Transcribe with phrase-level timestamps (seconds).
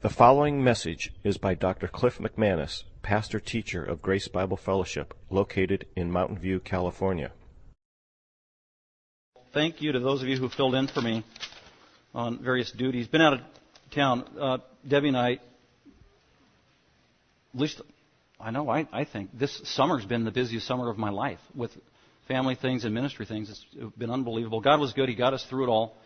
[0.00, 1.88] The following message is by Dr.
[1.88, 7.32] Cliff McManus, pastor teacher of Grace Bible Fellowship, located in Mountain View, California.
[9.52, 11.24] Thank you to those of you who filled in for me
[12.14, 13.08] on various duties.
[13.08, 13.40] Been out of
[13.90, 14.24] town.
[14.38, 15.40] Uh, Debbie and I, at
[17.54, 17.82] least
[18.38, 21.76] I know, I, I think this summer's been the busiest summer of my life with
[22.28, 23.50] family things and ministry things.
[23.50, 24.60] It's been unbelievable.
[24.60, 25.08] God was good.
[25.08, 25.96] He got us through it all.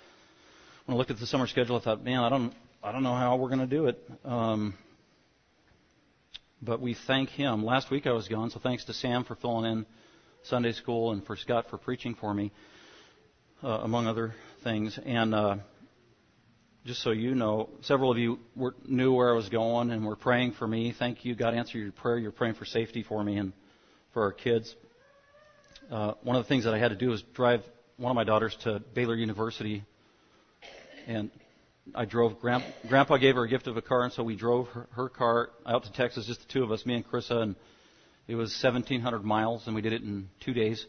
[0.87, 2.55] When I looked at the summer schedule, I thought, man, I don't,
[2.85, 4.11] I don't know how we're going to do it.
[4.25, 4.75] Um,
[6.61, 7.65] but we thank him.
[7.65, 9.87] Last week I was gone, so thanks to Sam for filling in
[10.43, 12.51] Sunday school and for Scott for preaching for me,
[13.63, 14.35] uh, among other
[14.65, 14.99] things.
[15.05, 15.57] And uh,
[16.85, 20.17] just so you know, several of you were, knew where I was going and were
[20.17, 20.93] praying for me.
[20.99, 21.37] Thank you.
[21.37, 22.19] God answered your prayer.
[22.19, 23.53] You're praying for safety for me and
[24.13, 24.75] for our kids.
[25.89, 27.61] Uh, one of the things that I had to do was drive
[27.97, 29.85] one of my daughters to Baylor University,
[31.07, 31.31] and
[31.95, 32.41] I drove.
[32.41, 35.09] Grand, Grandpa gave her a gift of a car, and so we drove her, her
[35.09, 37.57] car out to Texas, just the two of us, me and Chrissa, and
[38.29, 40.87] it was 1,700 miles, and we did it in two days.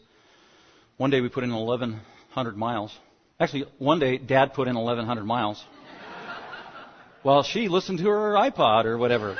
[0.96, 2.96] One day we put in 1,100 miles.
[3.40, 5.62] Actually, one day Dad put in 1,100 miles.
[7.22, 9.36] While she listened to her iPod or whatever.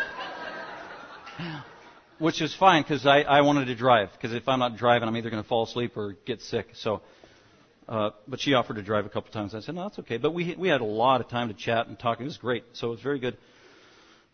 [2.19, 4.11] Which is fine because I, I wanted to drive.
[4.13, 6.69] Because if I'm not driving, I'm either going to fall asleep or get sick.
[6.75, 7.03] So,
[7.89, 9.55] uh, but she offered to drive a couple times.
[9.55, 10.17] I said, no, that's okay.
[10.17, 12.21] But we we had a lot of time to chat and talk.
[12.21, 12.65] It was great.
[12.73, 13.37] So it was very good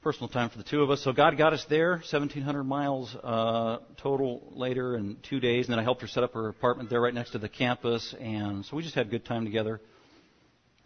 [0.03, 1.03] personal time for the two of us.
[1.03, 5.67] So God got us there, 1,700 miles uh, total later in two days.
[5.67, 8.15] And then I helped her set up her apartment there right next to the campus.
[8.19, 9.81] And so we just had a good time together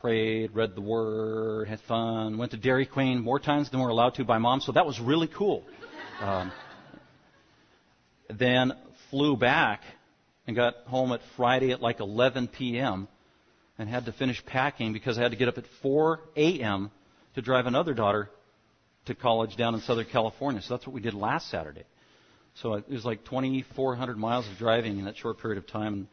[0.05, 4.15] prayed, read the Word, had fun, went to Dairy Queen more times than we're allowed
[4.17, 5.65] to by mom, so that was really cool.
[6.21, 6.53] Um,
[8.29, 8.75] then
[9.09, 9.81] flew back
[10.47, 13.09] and got home at Friday at like 11 p.m.
[13.79, 16.91] and had to finish packing because I had to get up at 4 a.m.
[17.35, 18.31] to drive another daughter
[19.07, 20.63] to college down in Southern California.
[20.63, 21.85] So that's what we did last Saturday.
[22.55, 26.07] So it was like 2,400 miles of driving in that short period of time And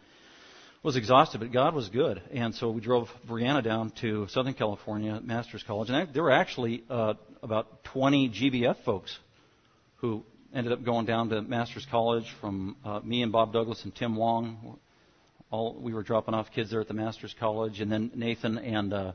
[0.84, 2.22] was exhausted, but God was good.
[2.32, 5.90] And so we drove Brianna down to Southern California Master's College.
[5.90, 9.18] And I, there were actually uh, about 20 GBF folks
[9.98, 13.96] who ended up going down to Master's College from uh, me and Bob Douglas and
[13.96, 14.80] Tim Wong.
[15.50, 18.94] All we were dropping off kids there at the Master's College, and then Nathan and
[18.94, 19.12] uh,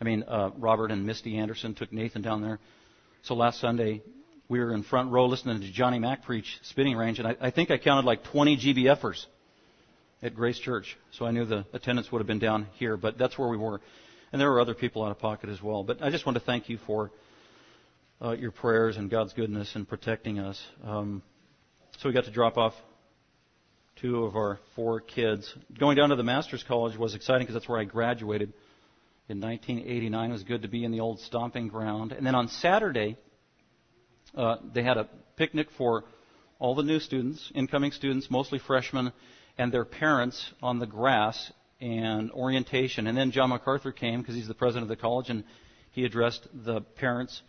[0.00, 2.58] I mean uh, Robert and Misty Anderson took Nathan down there.
[3.22, 4.02] So last Sunday
[4.48, 7.50] we were in front row listening to Johnny Mack preach spinning range, and I, I
[7.50, 9.26] think I counted like 20 GBFers
[10.22, 10.96] at Grace Church.
[11.12, 13.80] So I knew the attendance would have been down here, but that's where we were.
[14.32, 15.84] And there were other people out of pocket as well.
[15.84, 17.10] But I just want to thank you for
[18.20, 20.60] uh, your prayers and God's goodness in protecting us.
[20.84, 21.22] Um,
[21.98, 22.74] so we got to drop off
[23.96, 25.52] two of our four kids.
[25.78, 28.52] Going down to the Master's College was exciting because that's where I graduated
[29.28, 30.30] in 1989.
[30.30, 32.12] It was good to be in the old stomping ground.
[32.12, 33.16] And then on Saturday,
[34.34, 36.04] uh, they had a picnic for
[36.58, 39.12] all the new students, incoming students, mostly freshmen,
[39.56, 43.06] and their parents on the grass and orientation.
[43.06, 45.44] And then John MacArthur came because he's the president of the college and
[45.92, 47.42] he addressed the parents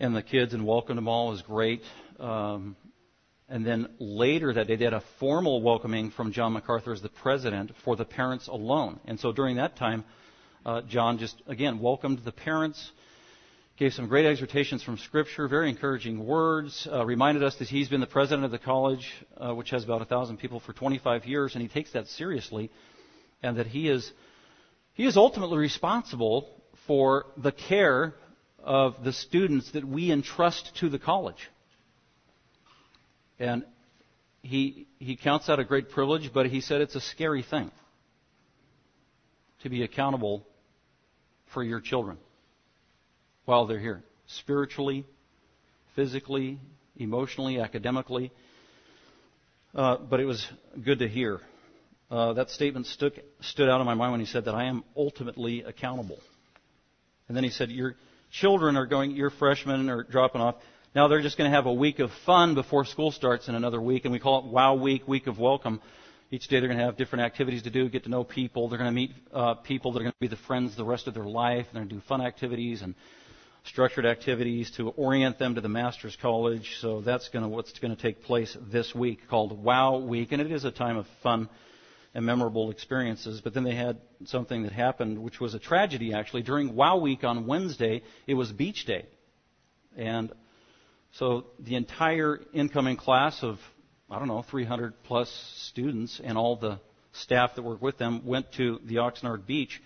[0.00, 1.28] and the kids and welcomed them all.
[1.28, 1.82] It was great.
[2.18, 2.76] Um,
[3.48, 7.08] and then later that day, they had a formal welcoming from John MacArthur as the
[7.08, 9.00] president for the parents alone.
[9.06, 10.04] And so during that time,
[10.66, 12.92] uh, John just, again, welcomed the parents
[13.78, 18.00] gave some great exhortations from Scripture, very encouraging words, uh, reminded us that he's been
[18.00, 21.54] the president of the college, uh, which has about a thousand people, for 25 years,
[21.54, 22.70] and he takes that seriously,
[23.40, 24.12] and that he is
[24.94, 28.14] he is ultimately responsible for the care
[28.68, 31.48] of the students that we entrust to the college.
[33.38, 33.64] And
[34.42, 37.70] he he counts that a great privilege, but he said it's a scary thing
[39.62, 40.46] to be accountable
[41.54, 42.18] for your children
[43.46, 45.06] while they're here spiritually,
[45.96, 46.60] physically,
[46.94, 48.30] emotionally, academically.
[49.74, 50.46] Uh, but it was
[50.84, 51.40] good to hear.
[52.10, 54.84] Uh, that statement stood, stood out in my mind when he said that I am
[54.94, 56.18] ultimately accountable.
[57.28, 57.94] And then he said, Your
[58.30, 60.56] children are going, your freshmen are dropping off.
[60.94, 63.80] Now they're just going to have a week of fun before school starts in another
[63.80, 65.80] week, and we call it Wow Week, Week of Welcome.
[66.30, 68.68] Each day they're going to have different activities to do, get to know people.
[68.68, 71.06] They're going to meet uh, people that are going to be the friends the rest
[71.06, 71.66] of their life.
[71.68, 72.94] And they're going to do fun activities and
[73.64, 76.76] structured activities to orient them to the Master's College.
[76.80, 80.32] So that's going to, what's going to take place this week called Wow Week.
[80.32, 81.48] And it is a time of fun
[82.14, 83.40] and memorable experiences.
[83.40, 86.42] But then they had something that happened, which was a tragedy actually.
[86.42, 89.06] During Wow Week on Wednesday, it was Beach Day.
[89.96, 90.32] And
[91.12, 93.58] so the entire incoming class of,
[94.10, 96.80] I don't know, 300 plus students and all the
[97.12, 99.80] staff that work with them went to the Oxnard Beach.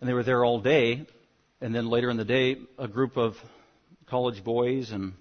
[0.00, 1.06] And they were there all day
[1.62, 3.36] and then later in the day, a group of
[4.06, 5.12] college boys and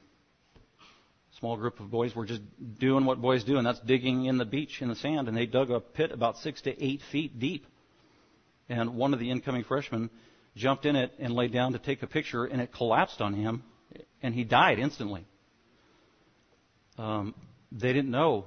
[1.40, 2.42] small group of boys were just
[2.80, 5.28] doing what boys do, and that's digging in the beach in the sand.
[5.28, 7.66] And they dug a pit about six to eight feet deep.
[8.68, 10.10] And one of the incoming freshmen
[10.56, 13.64] jumped in it and laid down to take a picture, and it collapsed on him,
[14.22, 15.26] and he died instantly.
[16.98, 17.34] Um,
[17.72, 18.46] they didn't know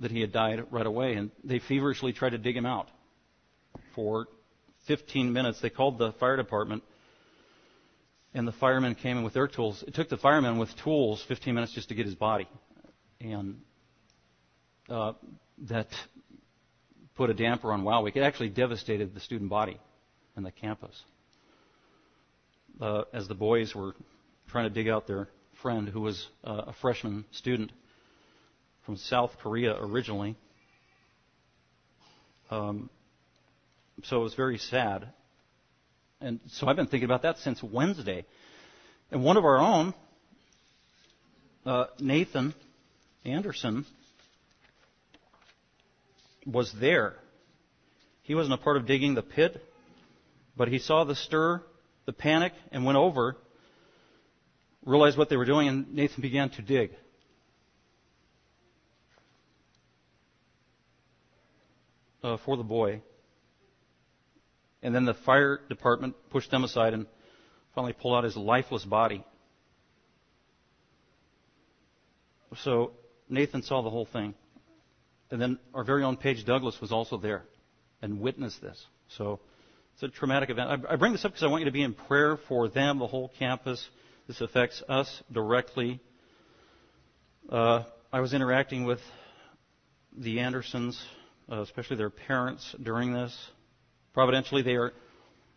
[0.00, 2.88] that he had died right away, and they feverishly tried to dig him out.
[3.94, 4.26] For
[4.88, 6.82] 15 minutes, they called the fire department
[8.34, 9.84] and the firemen came in with their tools.
[9.86, 12.48] It took the firemen with tools 15 minutes just to get his body,
[13.20, 13.60] and
[14.88, 15.12] uh,
[15.68, 15.88] that
[17.14, 18.16] put a damper on Wow Week.
[18.16, 19.78] It actually devastated the student body
[20.36, 21.00] and the campus.
[22.80, 23.94] Uh, as the boys were
[24.48, 25.28] trying to dig out their
[25.60, 27.70] friend, who was uh, a freshman student
[28.84, 30.36] from South Korea originally.
[32.50, 32.90] Um,
[34.04, 35.08] so it was very sad.
[36.22, 38.24] And so I've been thinking about that since Wednesday.
[39.10, 39.92] And one of our own,
[41.66, 42.54] uh, Nathan
[43.24, 43.84] Anderson,
[46.46, 47.16] was there.
[48.22, 49.60] He wasn't a part of digging the pit,
[50.56, 51.60] but he saw the stir,
[52.06, 53.36] the panic, and went over,
[54.84, 56.92] realized what they were doing, and Nathan began to dig.
[62.22, 63.02] Uh, for the boy.
[64.82, 67.06] And then the fire department pushed them aside and
[67.74, 69.24] finally pulled out his lifeless body.
[72.62, 72.92] So
[73.28, 74.34] Nathan saw the whole thing.
[75.30, 77.44] And then our very own Paige Douglas was also there
[78.02, 78.84] and witnessed this.
[79.16, 79.40] So
[79.94, 80.84] it's a traumatic event.
[80.88, 83.06] I, bring this up because I want you to be in prayer for them, the
[83.06, 83.88] whole campus.
[84.26, 86.00] This affects us directly.
[87.48, 89.00] Uh, I was interacting with
[90.16, 91.02] the Andersons,
[91.50, 93.34] uh, especially their parents, during this.
[94.12, 94.92] Providentially, they are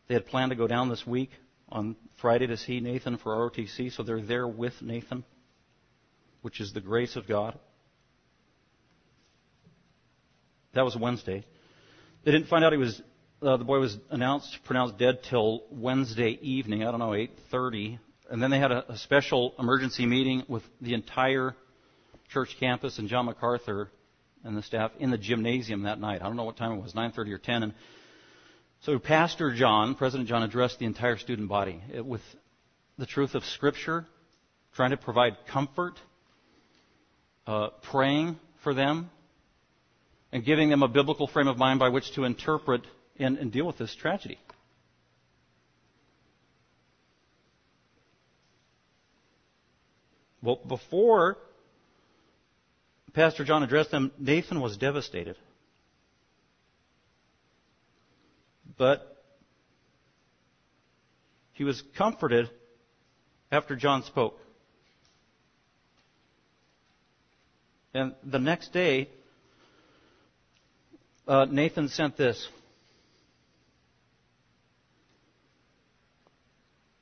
[0.07, 1.31] they had planned to go down this week
[1.69, 5.23] on Friday to see Nathan for ROTC, so they're there with Nathan,
[6.41, 7.57] which is the grace of God.
[10.73, 11.43] That was Wednesday.
[12.23, 13.01] They didn't find out he was
[13.41, 16.83] uh, the boy was announced pronounced dead till Wednesday evening.
[16.83, 17.99] I don't know, 8:30,
[18.29, 21.55] and then they had a, a special emergency meeting with the entire
[22.29, 23.89] church campus and John MacArthur
[24.43, 26.21] and the staff in the gymnasium that night.
[26.21, 27.73] I don't know what time it was, 9:30 or 10, and
[28.85, 32.21] so Pastor John, President John, addressed the entire student body with
[32.99, 34.05] the truth of Scripture,
[34.75, 35.95] trying to provide comfort,
[37.47, 39.09] uh, praying for them,
[40.31, 42.81] and giving them a biblical frame of mind by which to interpret
[43.17, 44.37] and, and deal with this tragedy.
[50.43, 51.37] Well, before
[53.13, 55.37] Pastor John addressed them, Nathan was devastated.
[58.77, 59.23] But
[61.53, 62.49] he was comforted
[63.51, 64.39] after John spoke.
[67.93, 69.09] And the next day,
[71.27, 72.47] uh, Nathan sent this.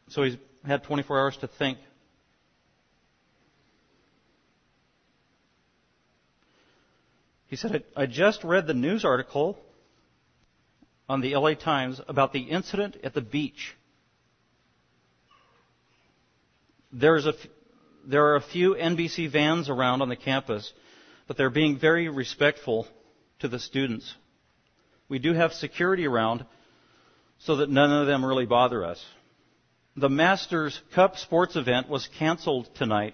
[0.09, 1.79] So he's had 24 hours to think.
[7.47, 9.57] He said, I, I just read the news article
[11.13, 13.75] on the LA Times about the incident at the beach.
[16.91, 17.33] There's a,
[18.07, 20.73] there are a few NBC vans around on the campus,
[21.27, 22.87] but they're being very respectful
[23.41, 24.11] to the students.
[25.07, 26.47] We do have security around
[27.37, 29.05] so that none of them really bother us.
[29.95, 33.13] The Masters Cup sports event was canceled tonight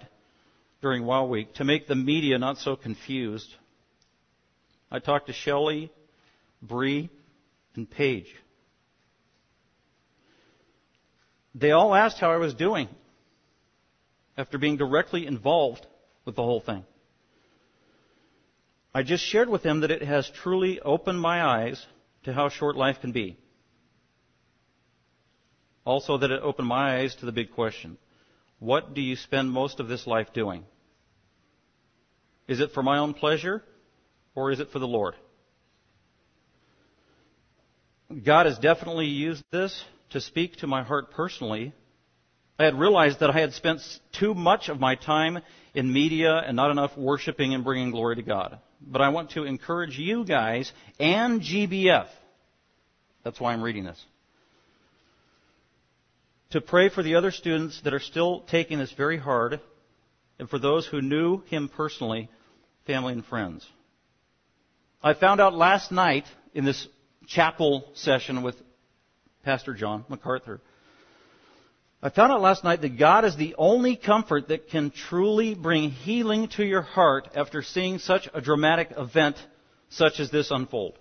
[0.80, 3.54] during Wow Week to make the media not so confused.
[4.90, 5.92] I talked to Shelley,
[6.62, 7.10] Bree,
[7.80, 8.30] and Paige.
[11.54, 12.88] They all asked how I was doing
[14.36, 15.86] after being directly involved
[16.26, 16.84] with the whole thing.
[18.94, 21.86] I just shared with them that it has truly opened my eyes
[22.24, 23.38] to how short life can be.
[25.86, 27.96] Also, that it opened my eyes to the big question
[28.58, 30.64] What do you spend most of this life doing?
[32.46, 33.62] Is it for my own pleasure
[34.34, 35.14] or is it for the Lord?
[38.10, 41.72] God has definitely used this to speak to my heart personally.
[42.58, 43.80] I had realized that I had spent
[44.12, 45.38] too much of my time
[45.74, 48.58] in media and not enough worshiping and bringing glory to God.
[48.80, 52.08] But I want to encourage you guys and GBF.
[53.22, 54.04] That's why I'm reading this.
[56.50, 59.60] To pray for the other students that are still taking this very hard
[60.40, 62.28] and for those who knew him personally,
[62.86, 63.64] family and friends.
[65.00, 66.24] I found out last night
[66.54, 66.88] in this
[67.30, 68.56] chapel session with
[69.44, 70.60] Pastor John MacArthur
[72.02, 75.90] I found out last night that God is the only comfort that can truly bring
[75.90, 79.36] healing to your heart after seeing such a dramatic event
[79.90, 80.98] such as this unfold.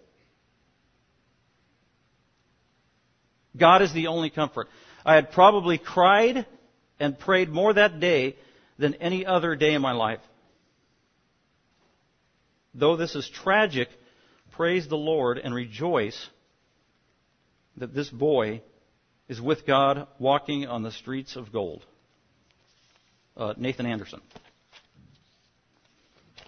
[3.56, 4.68] God is the only comfort.
[5.06, 6.46] I had probably cried
[7.00, 8.36] and prayed more that day
[8.78, 10.20] than any other day in my life.
[12.74, 13.88] Though this is tragic,
[14.60, 16.28] praise the Lord and rejoice
[17.78, 18.62] that this boy
[19.30, 21.86] is with God walking on the streets of gold.
[23.38, 24.20] Uh, Nathan Anderson.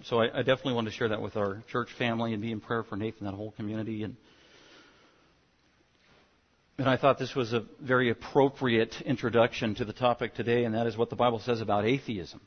[0.04, 2.60] So I, I, definitely want to share that with our church family and be in
[2.60, 4.04] prayer for Nathan, that whole community.
[4.04, 4.18] And,
[6.80, 10.86] and I thought this was a very appropriate introduction to the topic today, and that
[10.86, 12.42] is what the Bible says about atheism.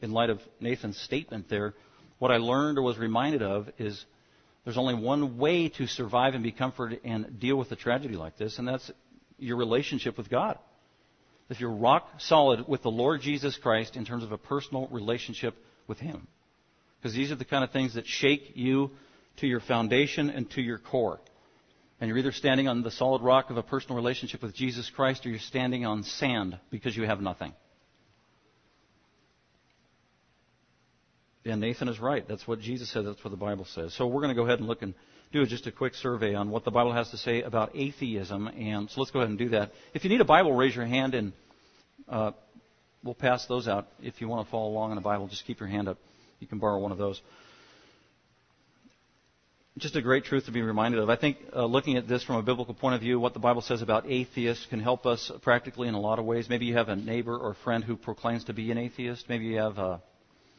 [0.00, 1.74] In light of Nathan's statement there,
[2.18, 4.04] what I learned or was reminded of is
[4.64, 8.36] there's only one way to survive and be comforted and deal with a tragedy like
[8.36, 8.90] this, and that's
[9.38, 10.58] your relationship with God.
[11.50, 15.54] If you're rock solid with the Lord Jesus Christ in terms of a personal relationship
[15.86, 16.28] with Him.
[16.98, 18.92] Because these are the kind of things that shake you
[19.38, 21.20] to your foundation and to your core.
[22.00, 25.26] And you're either standing on the solid rock of a personal relationship with Jesus Christ
[25.26, 27.52] or you're standing on sand because you have nothing.
[31.44, 32.26] And Nathan is right.
[32.26, 33.04] That's what Jesus said.
[33.04, 33.94] That's what the Bible says.
[33.94, 34.94] So we're going to go ahead and look and
[35.32, 38.46] do just a quick survey on what the Bible has to say about atheism.
[38.48, 39.72] And so let's go ahead and do that.
[39.94, 41.32] If you need a Bible, raise your hand and
[42.08, 42.32] uh,
[43.02, 43.88] we'll pass those out.
[44.00, 45.98] If you want to follow along in a Bible, just keep your hand up.
[46.38, 47.20] You can borrow one of those.
[49.78, 51.08] Just a great truth to be reminded of.
[51.08, 53.62] I think uh, looking at this from a biblical point of view, what the Bible
[53.62, 56.48] says about atheists can help us practically in a lot of ways.
[56.48, 59.30] Maybe you have a neighbor or friend who proclaims to be an atheist.
[59.30, 60.02] Maybe you have, a,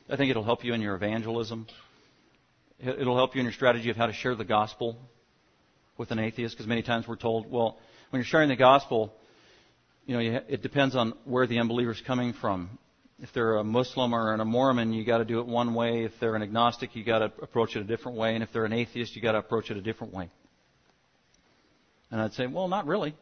[0.09, 1.67] I think it'll help you in your evangelism.
[2.79, 4.97] It'll help you in your strategy of how to share the gospel
[5.97, 7.77] with an atheist, because many times we're told, well,
[8.09, 9.13] when you're sharing the gospel,
[10.05, 12.77] you know, it depends on where the unbeliever's coming from.
[13.21, 16.03] If they're a Muslim or a Mormon, you got to do it one way.
[16.03, 18.33] If they're an agnostic, you got to approach it a different way.
[18.33, 20.29] And if they're an atheist, you got to approach it a different way.
[22.11, 23.15] And I'd say, well, not really.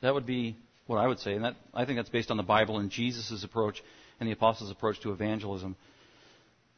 [0.00, 0.56] That would be
[0.86, 3.44] what I would say, and that I think that's based on the Bible and Jesus'
[3.44, 3.82] approach
[4.20, 5.76] and the apostles' approach to evangelism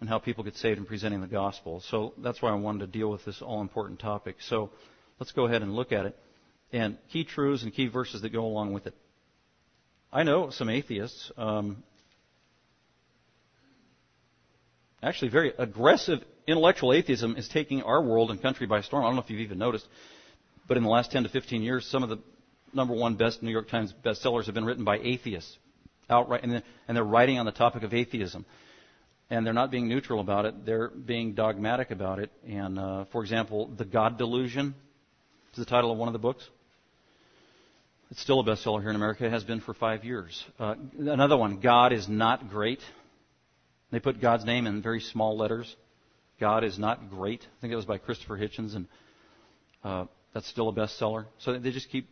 [0.01, 1.81] and how people get saved in presenting the gospel.
[1.81, 4.37] So that's why I wanted to deal with this all important topic.
[4.41, 4.71] So
[5.19, 6.17] let's go ahead and look at it.
[6.73, 8.95] And key truths and key verses that go along with it.
[10.13, 11.83] I know some atheists, um,
[15.03, 19.05] actually very aggressive intellectual atheism is taking our world and country by storm.
[19.05, 19.87] I don't know if you've even noticed,
[20.67, 22.19] but in the last 10 to 15 years, some of the
[22.73, 25.57] number one best New York Times bestsellers have been written by atheists
[26.11, 28.45] outright, and they're writing on the topic of atheism
[29.31, 30.67] and they're not being neutral about it.
[30.67, 32.31] They're being dogmatic about it.
[32.47, 34.75] And uh, for example, the God Delusion
[35.53, 36.47] is the title of one of the books.
[38.11, 39.25] It's still a bestseller here in America.
[39.25, 40.45] It has been for five years.
[40.59, 42.81] Uh, another one, God is not great.
[43.93, 45.77] They put God's name in very small letters.
[46.41, 47.43] God is not great.
[47.43, 48.89] I think it was by Christopher Hitchens, and
[49.85, 51.27] uh, that's still a bestseller.
[51.39, 52.09] So they just keep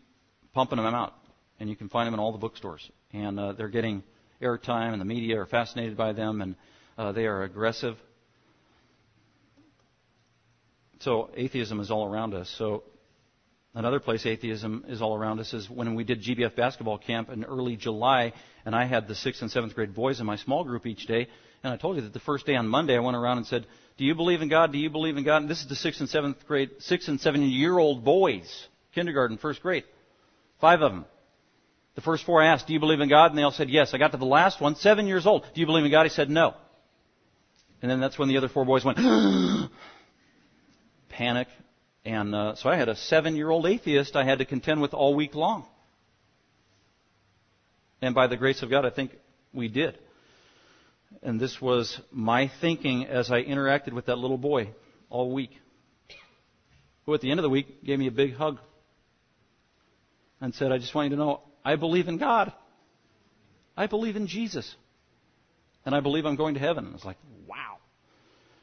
[0.54, 1.14] pumping them out,
[1.58, 2.88] and you can find them in all the bookstores.
[3.12, 4.02] And uh, they're getting
[4.42, 6.56] airtime, and the media are fascinated by them, and
[6.96, 7.96] uh, they are aggressive.
[11.00, 12.52] So atheism is all around us.
[12.58, 12.82] So
[13.74, 17.44] another place atheism is all around us is when we did GBF basketball camp in
[17.44, 18.32] early July,
[18.64, 21.28] and I had the sixth and seventh grade boys in my small group each day.
[21.62, 23.66] And I told you that the first day on Monday, I went around and said,
[23.96, 24.72] "Do you believe in God?
[24.72, 27.20] Do you believe in God?" And this is the sixth and seventh grade, six and
[27.20, 29.84] seven year old boys, kindergarten, first grade,
[30.60, 31.04] five of them.
[31.98, 33.92] The first four I asked, "Do you believe in God?" And they all said yes.
[33.92, 35.42] I got to the last one, seven years old.
[35.52, 36.04] Do you believe in God?
[36.04, 36.54] He said no.
[37.82, 38.98] And then that's when the other four boys went,
[41.08, 41.48] panic.
[42.04, 44.94] And uh, so I had a seven year old atheist I had to contend with
[44.94, 45.66] all week long.
[48.00, 49.16] And by the grace of God, I think
[49.52, 49.98] we did.
[51.20, 54.70] And this was my thinking as I interacted with that little boy
[55.10, 55.50] all week.
[57.06, 58.60] Who at the end of the week gave me a big hug
[60.40, 62.52] and said, I just want you to know I believe in God.
[63.76, 64.74] I believe in Jesus
[65.88, 66.84] and I believe I'm going to heaven.
[66.84, 67.78] And it's like, wow.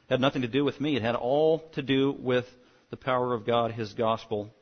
[0.08, 0.94] It had nothing to do with me.
[0.94, 2.44] It had all to do with
[2.90, 4.54] the power of God, His gospel,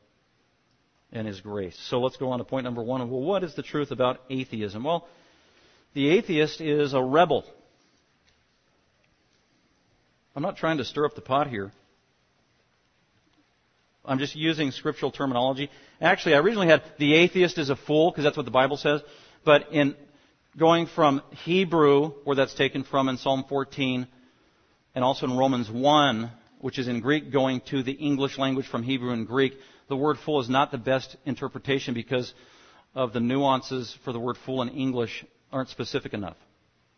[1.11, 1.77] and His grace.
[1.89, 3.07] So let's go on to point number one.
[3.09, 4.83] Well, what is the truth about atheism?
[4.83, 5.07] Well,
[5.93, 7.45] the atheist is a rebel.
[10.35, 11.71] I'm not trying to stir up the pot here.
[14.07, 15.69] I'm just using scriptural terminology.
[16.01, 19.01] Actually, I originally had the atheist is a fool because that's what the Bible says.
[19.43, 19.95] But in
[20.57, 24.07] going from Hebrew, where that's taken from in Psalm 14,
[24.95, 28.83] and also in Romans 1, which is in Greek, going to the English language from
[28.83, 29.53] Hebrew and Greek,
[29.87, 32.33] the word fool is not the best interpretation because
[32.95, 36.37] of the nuances for the word fool in English aren't specific enough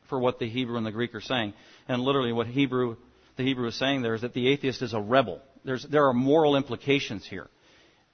[0.09, 1.53] for what the Hebrew and the Greek are saying.
[1.87, 2.95] And literally what Hebrew,
[3.35, 5.41] the Hebrew is saying there is that the atheist is a rebel.
[5.67, 7.49] There's, there are moral implications here.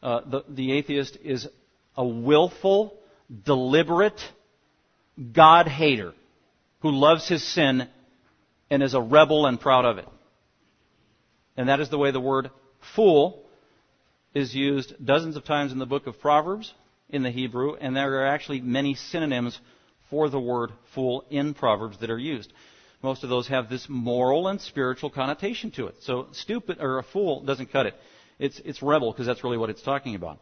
[0.02, 1.48] Uh, the, the atheist is
[1.96, 2.98] a willful,
[3.46, 4.20] deliberate
[5.32, 6.14] God hater
[6.80, 7.88] who loves his sin
[8.72, 10.08] and is a rebel and proud of it.
[11.56, 12.50] And that is the way the word
[12.96, 13.44] fool
[14.34, 16.74] is used dozens of times in the book of Proverbs
[17.08, 19.60] in the Hebrew, and there are actually many synonyms
[20.10, 22.52] for the word fool in Proverbs that are used.
[23.04, 25.96] Most of those have this moral and spiritual connotation to it.
[26.02, 27.96] So stupid or a fool doesn't cut it.
[28.40, 30.40] It's it's rebel because that's really what it's talking about.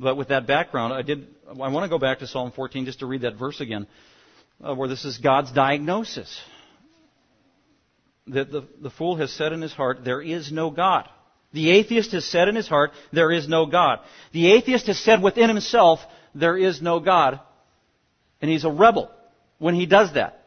[0.00, 3.00] But with that background, I did I want to go back to Psalm 14 just
[3.00, 3.86] to read that verse again,
[4.64, 6.40] uh, where this is God's diagnosis
[8.28, 11.08] that the, the fool has said in his heart, there is no God.
[11.52, 14.00] The atheist has said in his heart, there is no God.
[14.32, 16.00] The atheist has said within himself,
[16.34, 17.40] there is no God.
[18.40, 19.10] And he's a rebel
[19.58, 20.37] when he does that.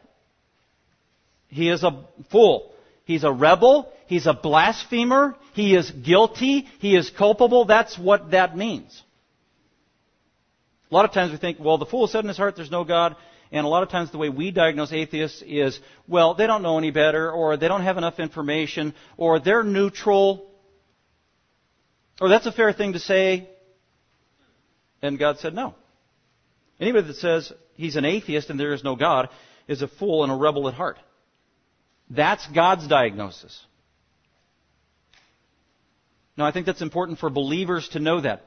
[1.52, 2.72] He is a fool.
[3.04, 3.92] He's a rebel.
[4.06, 5.36] He's a blasphemer.
[5.52, 6.66] He is guilty.
[6.78, 7.66] He is culpable.
[7.66, 9.02] That's what that means.
[10.90, 12.84] A lot of times we think, well, the fool said in his heart, there's no
[12.84, 13.16] God.
[13.50, 15.78] And a lot of times the way we diagnose atheists is,
[16.08, 20.50] well, they don't know any better, or they don't have enough information, or they're neutral,
[22.18, 23.46] or that's a fair thing to say.
[25.02, 25.74] And God said no.
[26.80, 29.28] Anybody that says he's an atheist and there is no God
[29.68, 30.98] is a fool and a rebel at heart.
[32.14, 33.58] That's God's diagnosis.
[36.36, 38.44] Now, I think that's important for believers to know that.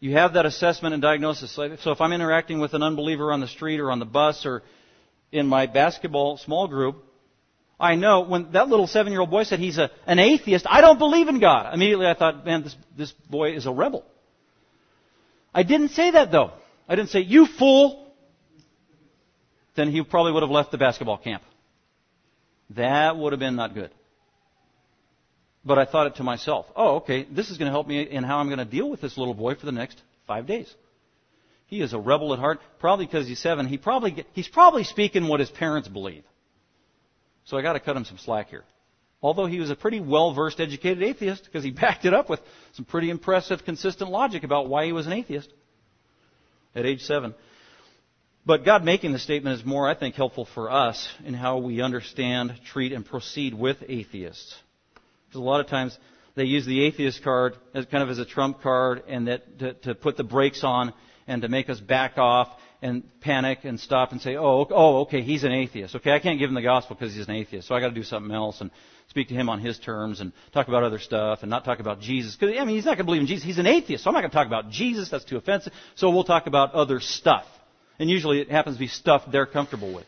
[0.00, 1.52] You have that assessment and diagnosis.
[1.52, 4.62] So if I'm interacting with an unbeliever on the street or on the bus or
[5.32, 7.04] in my basketball small group,
[7.80, 10.80] I know when that little seven year old boy said he's a, an atheist, I
[10.80, 11.72] don't believe in God.
[11.74, 14.04] Immediately I thought, man, this, this boy is a rebel.
[15.54, 16.52] I didn't say that though.
[16.88, 18.12] I didn't say, you fool.
[19.74, 21.42] Then he probably would have left the basketball camp.
[22.70, 23.90] That would have been not good.
[25.64, 28.24] But I thought it to myself, oh, okay, this is going to help me in
[28.24, 30.72] how I'm going to deal with this little boy for the next five days.
[31.66, 33.66] He is a rebel at heart, probably because he's seven.
[33.66, 36.24] He probably, he's probably speaking what his parents believe.
[37.44, 38.64] So I got to cut him some slack here.
[39.20, 42.40] Although he was a pretty well versed, educated atheist, because he backed it up with
[42.72, 45.52] some pretty impressive, consistent logic about why he was an atheist
[46.74, 47.34] at age seven.
[48.48, 51.82] But God making the statement is more, I think, helpful for us in how we
[51.82, 54.56] understand, treat, and proceed with atheists.
[55.26, 55.98] Because a lot of times
[56.34, 59.74] they use the atheist card as kind of as a trump card and that to,
[59.74, 60.94] to put the brakes on
[61.26, 62.48] and to make us back off
[62.80, 65.96] and panic and stop and say, oh, oh, okay, he's an atheist.
[65.96, 67.94] Okay, I can't give him the gospel because he's an atheist, so I got to
[67.94, 68.70] do something else and
[69.08, 72.00] speak to him on his terms and talk about other stuff and not talk about
[72.00, 72.34] Jesus.
[72.34, 73.44] Because I mean, he's not going to believe in Jesus.
[73.44, 75.10] He's an atheist, so I'm not going to talk about Jesus.
[75.10, 75.74] That's too offensive.
[75.96, 77.44] So we'll talk about other stuff.
[77.98, 80.06] And usually it happens to be stuff they're comfortable with.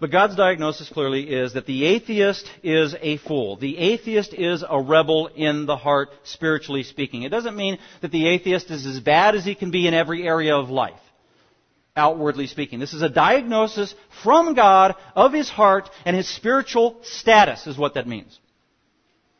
[0.00, 3.56] But God's diagnosis clearly is that the atheist is a fool.
[3.56, 7.22] The atheist is a rebel in the heart, spiritually speaking.
[7.22, 10.26] It doesn't mean that the atheist is as bad as he can be in every
[10.26, 11.00] area of life,
[11.96, 12.78] outwardly speaking.
[12.78, 17.94] This is a diagnosis from God of his heart and his spiritual status, is what
[17.94, 18.38] that means.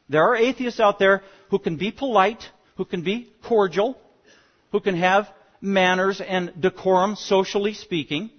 [0.09, 2.43] There are atheists out there who can be polite,
[2.77, 3.97] who can be cordial,
[4.73, 5.29] who can have
[5.61, 8.31] manners and decorum, socially speaking.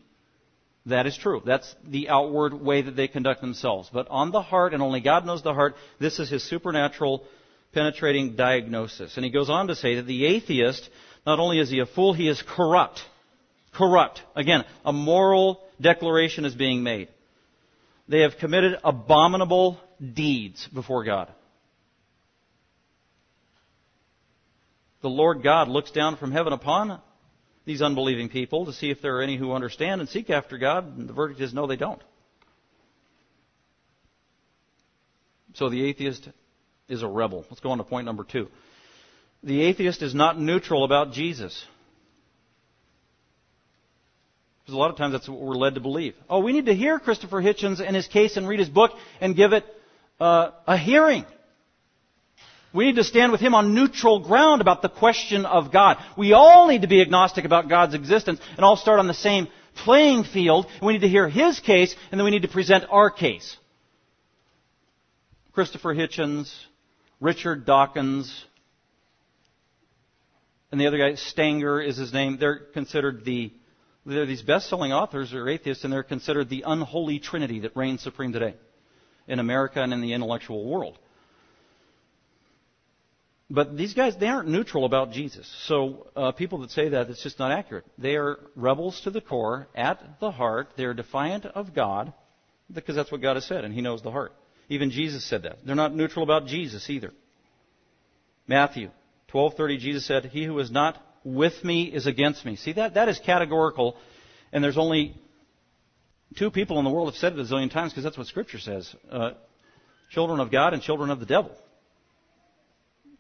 [0.86, 1.42] That is true.
[1.46, 3.90] That's the outward way that they conduct themselves.
[3.92, 7.26] But on the heart, and only God knows the heart, this is his supernatural
[7.74, 9.16] penetrating diagnosis.
[9.16, 10.90] And he goes on to say that the atheist,
[11.26, 13.02] not only is he a fool, he is corrupt.
[13.74, 14.22] Corrupt.
[14.36, 17.10] Again, a moral declaration is being made.
[18.08, 19.80] They have committed abominable
[20.14, 21.32] deeds before God.
[25.02, 27.00] The Lord God looks down from heaven upon
[27.70, 30.98] these unbelieving people to see if there are any who understand and seek after God,
[30.98, 32.02] and the verdict is no, they don't.
[35.54, 36.30] So the atheist
[36.88, 37.46] is a rebel.
[37.48, 38.48] Let's go on to point number two.
[39.44, 41.64] The atheist is not neutral about Jesus.
[44.62, 46.16] Because a lot of times that's what we're led to believe.
[46.28, 49.36] Oh, we need to hear Christopher Hitchens and his case and read his book and
[49.36, 49.64] give it
[50.20, 51.24] uh, a hearing.
[52.74, 55.98] We need to stand with him on neutral ground about the question of God.
[56.18, 59.48] We all need to be agnostic about God's existence and all start on the same
[59.76, 60.68] playing field.
[60.82, 63.58] We need to hear his case and then we need to present our case.
[65.52, 66.54] Christopher Hitchens,
[67.20, 68.46] Richard Dawkins,
[70.72, 72.38] and the other guy, Stenger is his name.
[72.40, 73.52] They're considered the,
[74.06, 78.32] they're these best-selling authors are atheists and they're considered the unholy trinity that reigns supreme
[78.32, 78.54] today
[79.28, 81.00] in America and in the intellectual world.
[83.52, 85.52] But these guys, they aren't neutral about Jesus.
[85.66, 87.86] So uh, people that say that, it's just not accurate.
[87.98, 90.70] They are rebels to the core, at the heart.
[90.78, 92.14] They're defiant of God,
[92.72, 94.34] because that's what God has said, and He knows the heart.
[94.70, 95.58] Even Jesus said that.
[95.66, 97.12] They're not neutral about Jesus either.
[98.48, 98.92] Matthew
[99.32, 103.10] 12:30, Jesus said, "He who is not with me is against me." See that that
[103.10, 103.98] is categorical,
[104.52, 105.16] and there's only
[106.36, 108.60] two people in the world have said it a zillion times because that's what Scripture
[108.60, 109.32] says: uh,
[110.12, 111.52] children of God and children of the devil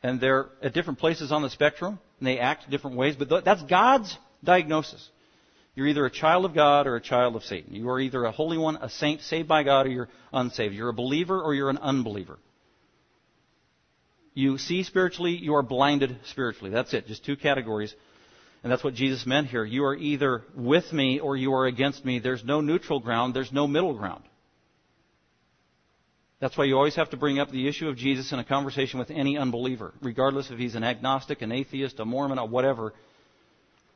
[0.03, 3.63] and they're at different places on the spectrum, and they act different ways, but that's
[3.63, 5.09] God's diagnosis.
[5.75, 7.73] You're either a child of God or a child of Satan.
[7.73, 10.73] You are either a holy one, a saint, saved by God, or you're unsaved.
[10.73, 12.37] You're a believer or you're an unbeliever.
[14.33, 16.71] You see spiritually, you are blinded spiritually.
[16.71, 17.93] That's it, just two categories.
[18.63, 19.63] And that's what Jesus meant here.
[19.63, 22.19] You are either with me or you are against me.
[22.19, 24.23] There's no neutral ground, there's no middle ground.
[26.39, 28.97] That's why you always have to bring up the issue of Jesus in a conversation
[28.97, 32.93] with any unbeliever, regardless if he's an agnostic, an atheist, a Mormon, or whatever,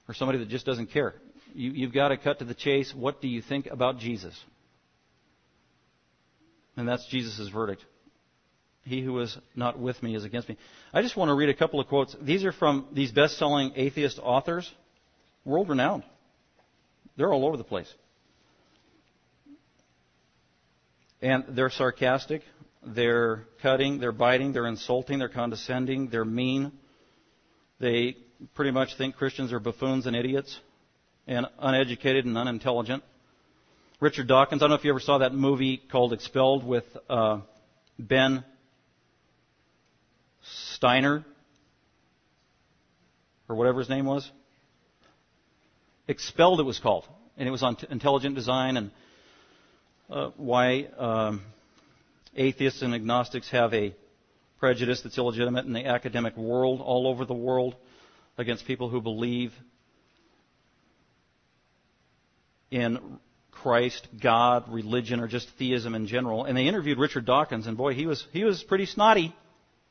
[0.09, 1.15] or somebody that just doesn't care.
[1.55, 2.93] You, you've got to cut to the chase.
[2.93, 4.37] What do you think about Jesus?
[6.75, 7.85] And that's Jesus' verdict.
[8.83, 10.57] He who is not with me is against me.
[10.93, 12.13] I just want to read a couple of quotes.
[12.21, 14.69] These are from these best selling atheist authors,
[15.45, 16.03] world renowned.
[17.15, 17.91] They're all over the place.
[21.23, 22.41] And they're sarcastic,
[22.85, 26.73] they're cutting, they're biting, they're insulting, they're condescending, they're mean.
[27.79, 28.17] They
[28.55, 30.59] pretty much think Christians are buffoons and idiots
[31.25, 33.03] and uneducated and unintelligent.
[34.01, 37.39] Richard Dawkins, I don't know if you ever saw that movie called Expelled with uh,
[37.97, 38.43] Ben
[40.41, 41.23] Steiner,
[43.47, 44.29] or whatever his name was.
[46.09, 47.07] Expelled, it was called,
[47.37, 48.91] and it was on t- intelligent design and
[50.13, 51.41] uh, why um,
[52.35, 53.95] atheists and agnostics have a
[54.59, 57.75] prejudice that's illegitimate in the academic world, all over the world,
[58.37, 59.51] against people who believe
[62.69, 63.19] in
[63.51, 66.45] Christ, God, religion, or just theism in general.
[66.45, 69.35] And they interviewed Richard Dawkins, and boy, he was he was pretty snotty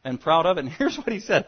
[0.04, 0.60] and proud of it.
[0.60, 1.46] And here's what he said: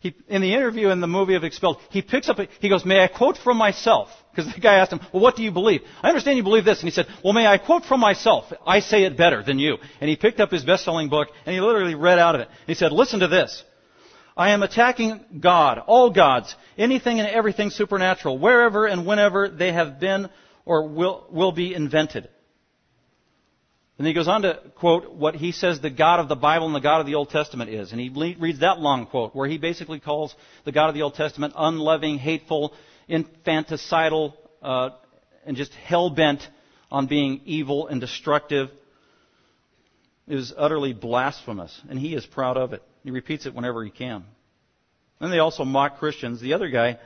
[0.00, 3.00] he, in the interview in the movie of Expelled, he picks up, he goes, may
[3.00, 4.08] I quote from myself?
[4.30, 5.80] Because the guy asked him, well, what do you believe?
[6.02, 6.80] I understand you believe this.
[6.80, 8.52] And he said, well, may I quote from myself?
[8.66, 9.78] I say it better than you.
[10.00, 12.48] And he picked up his best-selling book and he literally read out of it.
[12.66, 13.64] He said, listen to this.
[14.36, 19.98] I am attacking God, all gods, anything and everything supernatural, wherever and whenever they have
[19.98, 20.28] been
[20.66, 22.28] or will, will be invented.
[23.98, 26.74] And he goes on to quote what he says the God of the Bible and
[26.74, 27.92] the God of the Old Testament is.
[27.92, 31.14] And he reads that long quote where he basically calls the God of the Old
[31.14, 32.74] Testament unloving, hateful,
[33.08, 34.90] infanticidal, uh,
[35.46, 36.46] and just hell bent
[36.90, 38.68] on being evil and destructive.
[40.28, 42.82] It is utterly blasphemous, and he is proud of it.
[43.02, 44.24] He repeats it whenever he can.
[45.20, 46.40] And they also mock Christians.
[46.40, 46.98] The other guy,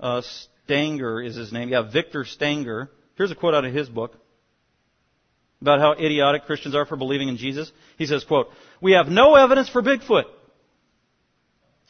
[0.00, 0.22] uh,
[0.64, 1.68] Stenger is his name.
[1.68, 2.90] Yeah, Victor Stenger.
[3.16, 4.16] Here's a quote out of his book
[5.66, 7.72] about how idiotic Christians are for believing in Jesus.
[7.98, 8.48] He says, quote,
[8.80, 10.24] We have no evidence for Bigfoot,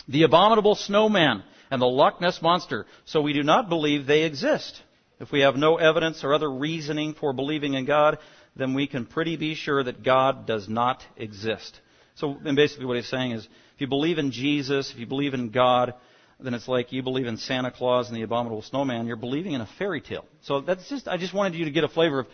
[0.08, 4.80] the abominable snowman, and the Loch Ness monster, so we do not believe they exist.
[5.20, 8.18] If we have no evidence or other reasoning for believing in God,
[8.54, 11.80] then we can pretty be sure that God does not exist.
[12.14, 15.34] So, and basically what he's saying is, if you believe in Jesus, if you believe
[15.34, 15.94] in God,
[16.40, 19.06] then it's like you believe in Santa Claus and the abominable snowman.
[19.06, 20.24] You're believing in a fairy tale.
[20.42, 22.26] So that's just, I just wanted you to get a flavor of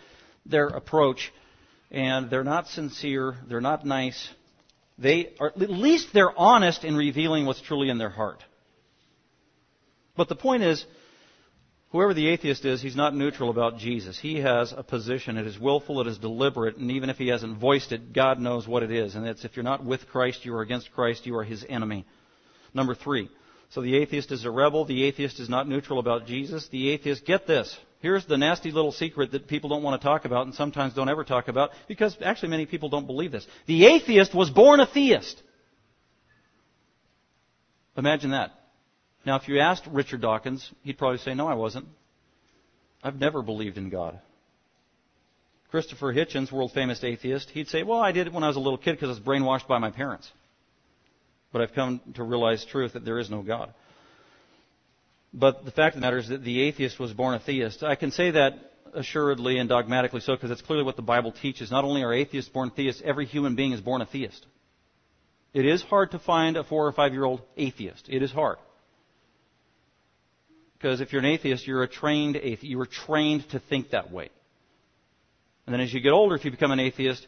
[0.45, 1.31] their approach,
[1.91, 4.29] and they're not sincere, they're not nice.
[4.97, 8.43] They are, at least they're honest in revealing what's truly in their heart.
[10.15, 10.85] But the point is,
[11.91, 14.19] whoever the atheist is, he's not neutral about Jesus.
[14.19, 15.37] He has a position.
[15.37, 18.67] It is willful, it is deliberate, and even if he hasn't voiced it, God knows
[18.67, 19.15] what it is.
[19.15, 22.05] And it's if you're not with Christ, you are against Christ, you are his enemy.
[22.73, 23.29] Number three.
[23.73, 24.85] So the atheist is a rebel.
[24.85, 26.67] The atheist is not neutral about Jesus.
[26.69, 30.25] The atheist, get this, Here's the nasty little secret that people don't want to talk
[30.25, 33.47] about and sometimes don't ever talk about because actually many people don't believe this.
[33.65, 35.41] The atheist was born a theist.
[37.95, 38.51] Imagine that.
[39.25, 41.85] Now, if you asked Richard Dawkins, he'd probably say, No, I wasn't.
[43.01, 44.19] I've never believed in God.
[45.71, 48.59] Christopher Hitchens, world famous atheist, he'd say, Well, I did it when I was a
[48.59, 50.29] little kid because I was brainwashed by my parents.
[51.53, 53.73] But I've come to realize truth that there is no God.
[55.33, 57.83] But the fact of the matter is that the atheist was born a theist.
[57.83, 61.71] I can say that assuredly and dogmatically so because that's clearly what the Bible teaches.
[61.71, 64.45] Not only are atheists born theists, every human being is born a theist.
[65.53, 68.07] It is hard to find a four or five year old atheist.
[68.09, 68.57] It is hard.
[70.73, 72.63] Because if you're an atheist, you're a trained atheist.
[72.63, 74.29] You were trained to think that way.
[75.65, 77.25] And then as you get older, if you become an atheist,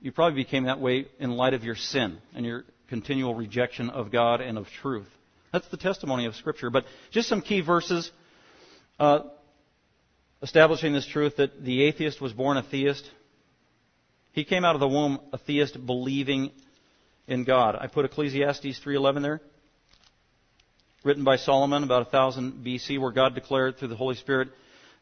[0.00, 2.64] you probably became that way in light of your sin and your
[2.94, 5.08] continual rejection of God and of truth.
[5.52, 6.70] That's the testimony of Scripture.
[6.70, 8.12] But just some key verses
[9.00, 9.22] uh,
[10.40, 13.04] establishing this truth that the atheist was born a theist.
[14.30, 16.52] He came out of the womb a theist, believing
[17.26, 17.76] in God.
[17.80, 19.40] I put Ecclesiastes 3:11 there,
[21.02, 24.50] written by Solomon about 1000 BC, where God declared through the Holy Spirit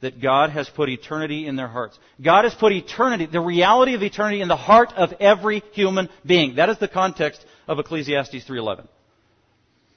[0.03, 1.99] that God has put eternity in their hearts.
[2.21, 6.57] God has put eternity, the reality of eternity in the heart of every human being.
[6.57, 8.89] That is the context of Ecclesiastes 3:11.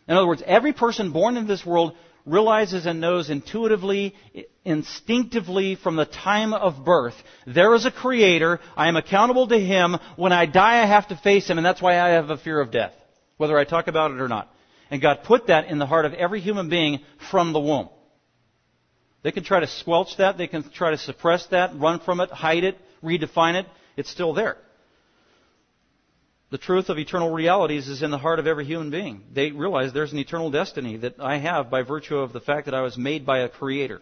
[0.07, 4.15] In other words, every person born into this world realizes and knows intuitively,
[4.63, 7.15] instinctively from the time of birth,
[7.47, 11.15] there is a creator, I am accountable to him, when I die I have to
[11.17, 12.93] face him, and that's why I have a fear of death,
[13.37, 14.51] whether I talk about it or not.
[14.91, 16.99] And God put that in the heart of every human being
[17.31, 17.89] from the womb.
[19.25, 22.29] They can try to squelch that, they can try to suppress that, run from it,
[22.29, 23.65] hide it, redefine it,
[23.97, 24.55] it's still there.
[26.51, 29.23] The truth of eternal realities is in the heart of every human being.
[29.33, 32.75] They realize there's an eternal destiny that I have by virtue of the fact that
[32.75, 33.99] I was made by a creator.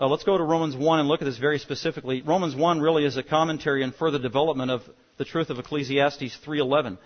[0.00, 2.20] Uh, let's go to Romans 1 and look at this very specifically.
[2.20, 4.82] Romans 1 really is a commentary and further development of
[5.16, 6.98] the truth of Ecclesiastes 3:11.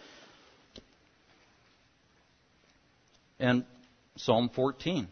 [3.39, 3.67] And
[4.17, 5.09] Psalm 14,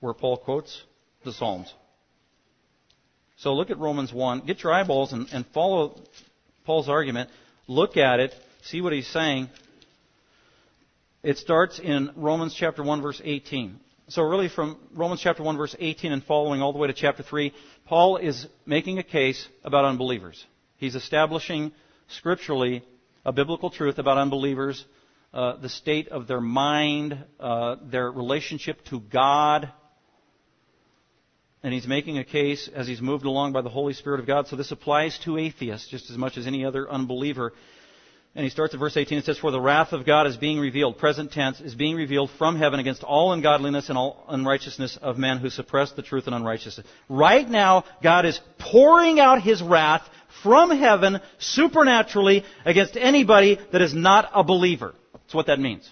[0.00, 0.82] where Paul quotes
[1.24, 1.72] the Psalms.
[3.36, 4.40] So look at Romans 1.
[4.46, 6.00] Get your eyeballs and, and follow
[6.64, 7.30] Paul's argument
[7.66, 9.48] look at it, see what he's saying.
[11.22, 13.80] It starts in Romans chapter 1 verse 18.
[14.08, 17.22] So really from Romans chapter 1 verse 18 and following all the way to chapter
[17.22, 17.52] 3,
[17.86, 20.44] Paul is making a case about unbelievers.
[20.76, 21.72] He's establishing
[22.08, 22.82] scripturally
[23.24, 24.84] a biblical truth about unbelievers,
[25.32, 29.72] uh, the state of their mind, uh, their relationship to God,
[31.64, 34.46] and he's making a case as he's moved along by the Holy Spirit of God.
[34.46, 37.54] So this applies to atheists just as much as any other unbeliever.
[38.34, 39.16] And he starts at verse 18.
[39.16, 42.28] It says, For the wrath of God is being revealed, present tense, is being revealed
[42.36, 46.34] from heaven against all ungodliness and all unrighteousness of men who suppress the truth and
[46.34, 46.86] unrighteousness.
[47.08, 50.06] Right now, God is pouring out his wrath
[50.42, 54.94] from heaven supernaturally against anybody that is not a believer.
[55.14, 55.90] That's what that means.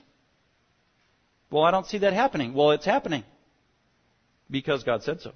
[1.50, 2.52] Well, I don't see that happening.
[2.52, 3.24] Well, it's happening.
[4.50, 5.32] Because God said so.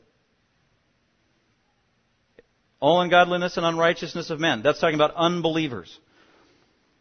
[2.86, 4.62] All ungodliness and unrighteousness of men.
[4.62, 5.98] That's talking about unbelievers.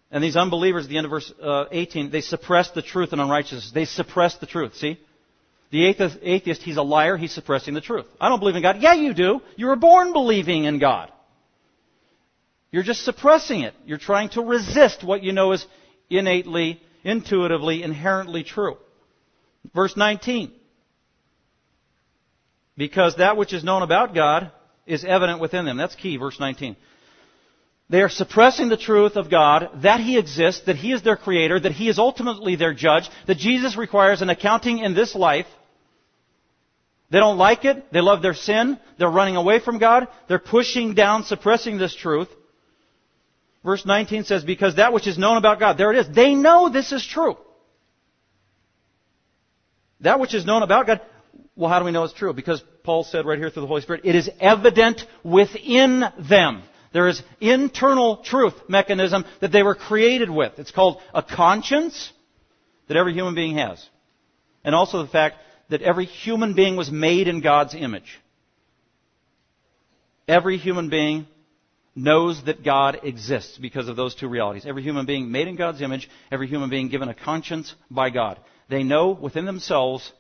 [0.09, 3.21] And these unbelievers at the end of verse uh, 18, they suppress the truth and
[3.21, 3.69] unrighteousness.
[3.71, 4.75] They suppress the truth.
[4.77, 4.99] See?
[5.69, 7.17] The atheist, atheist, he's a liar.
[7.17, 8.07] He's suppressing the truth.
[8.19, 8.77] I don't believe in God.
[8.79, 9.41] Yeah, you do.
[9.57, 11.11] You were born believing in God.
[12.71, 13.75] You're just suppressing it.
[13.85, 15.63] You're trying to resist what you know is
[16.09, 18.77] innately, intuitively, inherently true.
[19.75, 20.51] Verse 19.
[22.75, 24.51] Because that which is known about God
[24.85, 25.77] is evident within them.
[25.77, 26.75] That's key, verse 19.
[27.89, 31.59] They are suppressing the truth of God, that He exists, that He is their creator,
[31.59, 35.45] that He is ultimately their judge, that Jesus requires an accounting in this life.
[37.11, 37.91] They don't like it.
[37.91, 38.79] They love their sin.
[38.97, 40.07] They're running away from God.
[40.27, 42.29] They're pushing down, suppressing this truth.
[43.63, 46.15] Verse 19 says, because that which is known about God, there it is.
[46.15, 47.37] They know this is true.
[50.01, 51.01] That which is known about God,
[51.55, 52.33] well, how do we know it's true?
[52.33, 56.63] Because Paul said right here through the Holy Spirit, it is evident within them.
[56.91, 60.53] There is internal truth mechanism that they were created with.
[60.59, 62.11] It's called a conscience
[62.87, 63.85] that every human being has.
[64.63, 65.37] And also the fact
[65.69, 68.19] that every human being was made in God's image.
[70.27, 71.27] Every human being
[71.95, 74.65] knows that God exists because of those two realities.
[74.65, 78.39] Every human being made in God's image, every human being given a conscience by God.
[78.69, 80.11] They know within themselves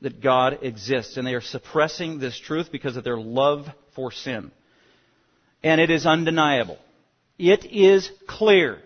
[0.00, 4.52] that God exists, and they are suppressing this truth because of their love for sin.
[5.62, 6.78] And it is undeniable.
[7.36, 8.78] It is clear.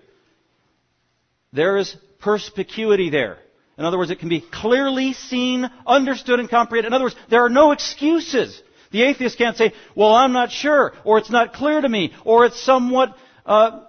[1.53, 3.39] There is perspicuity there.
[3.77, 6.91] In other words, it can be clearly seen, understood, and comprehended.
[6.91, 8.61] In other words, there are no excuses.
[8.91, 12.45] The atheist can't say, well, I'm not sure, or it's not clear to me, or
[12.45, 13.85] it's somewhat, uh,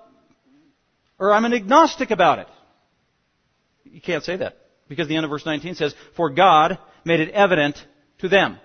[1.20, 2.48] or I'm an agnostic about it.
[3.84, 4.58] You can't say that.
[4.88, 7.78] Because the end of verse 19 says, For God made it evident
[8.20, 8.58] to them.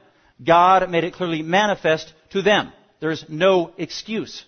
[0.44, 2.72] God made it clearly manifest to them.
[3.01, 4.44] There's no excuse.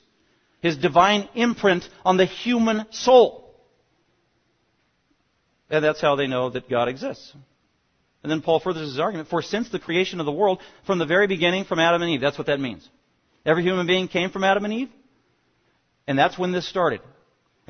[0.60, 3.54] His divine imprint on the human soul.
[5.70, 7.32] And that's how they know that God exists.
[8.22, 11.06] And then Paul furthers his argument, for since the creation of the world, from the
[11.06, 12.86] very beginning, from Adam and Eve, that's what that means.
[13.46, 14.90] Every human being came from Adam and Eve,
[16.06, 17.00] and that's when this started.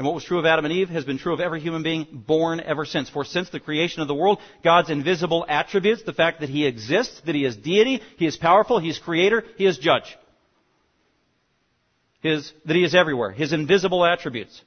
[0.00, 2.06] And what was true of Adam and Eve has been true of every human being
[2.26, 3.10] born ever since.
[3.10, 7.20] For since the creation of the world, God's invisible attributes, the fact that He exists,
[7.26, 10.16] that He is deity, He is powerful, He is creator, He is judge.
[12.22, 13.30] His, that He is everywhere.
[13.30, 14.62] His invisible attributes.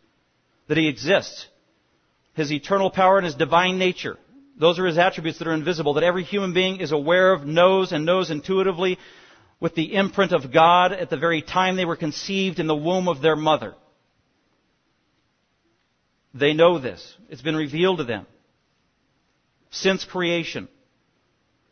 [0.68, 1.48] That He exists.
[2.36, 4.20] His eternal power and His divine nature.
[4.60, 7.92] Those are His attributes that are invisible, that every human being is aware of, knows,
[7.92, 9.00] and knows intuitively
[9.60, 13.08] with the imprint of God at the very time they were conceived in the womb
[13.08, 13.74] of their mother.
[16.34, 17.16] They know this.
[17.30, 18.26] It's been revealed to them.
[19.70, 20.68] Since creation.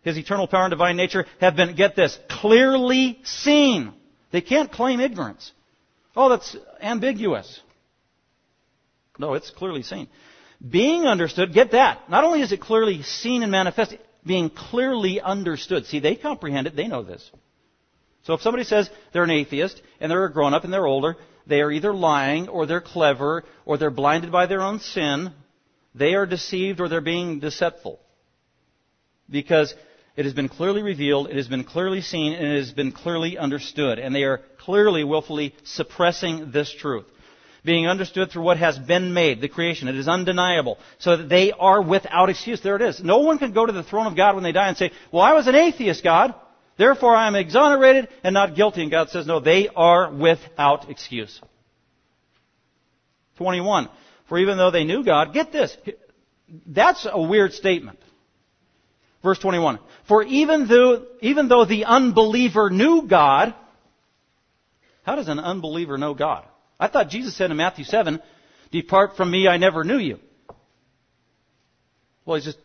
[0.03, 3.93] His eternal power and divine nature have been, get this, clearly seen.
[4.31, 5.51] They can't claim ignorance.
[6.15, 7.59] Oh, that's ambiguous.
[9.19, 10.07] No, it's clearly seen.
[10.67, 12.09] Being understood, get that.
[12.09, 13.95] Not only is it clearly seen and manifest,
[14.25, 15.85] being clearly understood.
[15.85, 17.29] See, they comprehend it, they know this.
[18.23, 21.17] So if somebody says they're an atheist and they're a grown up and they're older,
[21.47, 25.31] they are either lying or they're clever or they're blinded by their own sin.
[25.95, 27.99] They are deceived or they're being deceitful.
[29.29, 29.73] Because
[30.15, 33.37] it has been clearly revealed, it has been clearly seen, and it has been clearly
[33.37, 33.97] understood.
[33.97, 37.05] And they are clearly, willfully suppressing this truth.
[37.63, 39.87] Being understood through what has been made, the creation.
[39.87, 40.79] It is undeniable.
[40.97, 42.59] So that they are without excuse.
[42.61, 43.03] There it is.
[43.03, 45.21] No one can go to the throne of God when they die and say, well,
[45.21, 46.33] I was an atheist, God.
[46.81, 48.81] Therefore I am exonerated and not guilty.
[48.81, 51.39] And God says, no, they are without excuse.
[53.37, 53.87] 21.
[54.27, 55.77] For even though they knew God, get this.
[56.65, 57.99] That's a weird statement.
[59.21, 59.77] Verse 21.
[60.07, 63.53] For even though, even though the unbeliever knew God,
[65.03, 66.45] how does an unbeliever know God?
[66.79, 68.19] I thought Jesus said in Matthew 7,
[68.71, 70.17] Depart from me, I never knew you.
[72.25, 72.57] Well, he just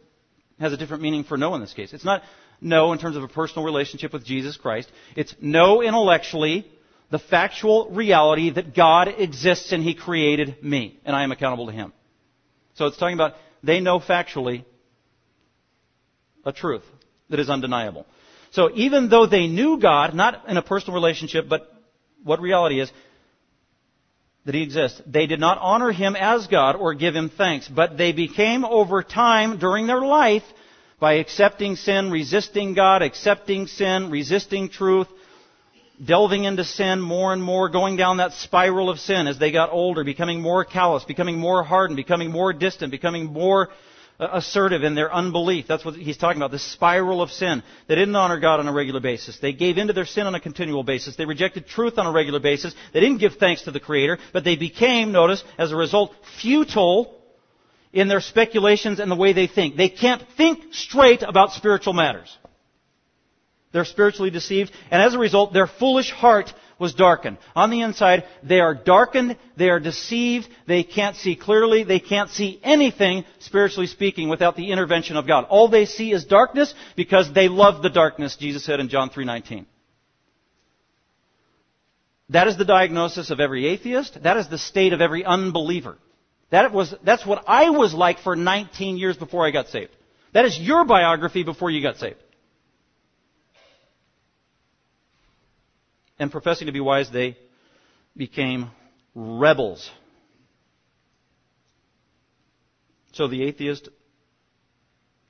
[0.59, 1.93] has a different meaning for know in this case.
[1.93, 2.23] It's not
[2.61, 4.91] know in terms of a personal relationship with Jesus Christ.
[5.15, 6.67] It's no intellectually
[7.11, 11.73] the factual reality that God exists and He created me, and I am accountable to
[11.73, 11.93] Him.
[12.75, 14.65] So it's talking about they know factually
[16.45, 16.83] a truth
[17.31, 18.07] that is undeniable.
[18.51, 21.73] So even though they knew God, not in a personal relationship, but
[22.25, 22.91] what reality is,
[24.45, 27.97] that He exists, they did not honor Him as God or give Him thanks, but
[27.99, 30.45] they became over time during their life
[30.99, 35.09] by accepting sin, resisting God, accepting sin, resisting truth,
[36.03, 39.71] delving into sin more and more, going down that spiral of sin as they got
[39.71, 43.69] older, becoming more callous, becoming more hardened, becoming more distant, becoming more
[44.19, 45.67] uh, assertive in their unbelief.
[45.69, 47.63] That's what he's talking about, the spiral of sin.
[47.89, 49.39] They didn't honor God on a regular basis.
[49.39, 51.17] They gave into their sin on a continual basis.
[51.17, 52.75] They rejected truth on a regular basis.
[52.95, 57.16] They didn't give thanks to the Creator, but they became, notice, as a result, futile
[57.93, 59.77] in their speculations and the way they think.
[59.77, 62.37] They can't think straight about spiritual matters.
[63.73, 67.39] They're spiritually deceived, and as a result, their foolish heart was darkened.
[67.55, 72.31] On the inside, they are darkened, they are deceived, they can't see clearly, they can't
[72.31, 75.45] see anything, spiritually speaking, without the intervention of God.
[75.45, 79.67] All they see is darkness because they love the darkness, Jesus said in John 3.19.
[82.31, 84.23] That is the diagnosis of every atheist.
[84.23, 85.97] That is the state of every unbeliever.
[86.51, 89.91] That was, that's what I was like for 19 years before I got saved.
[90.33, 92.19] That is your biography before you got saved.
[96.19, 97.37] and professing to be wise, they
[98.17, 98.71] became
[99.15, 99.91] rebels.
[103.13, 103.89] So the atheist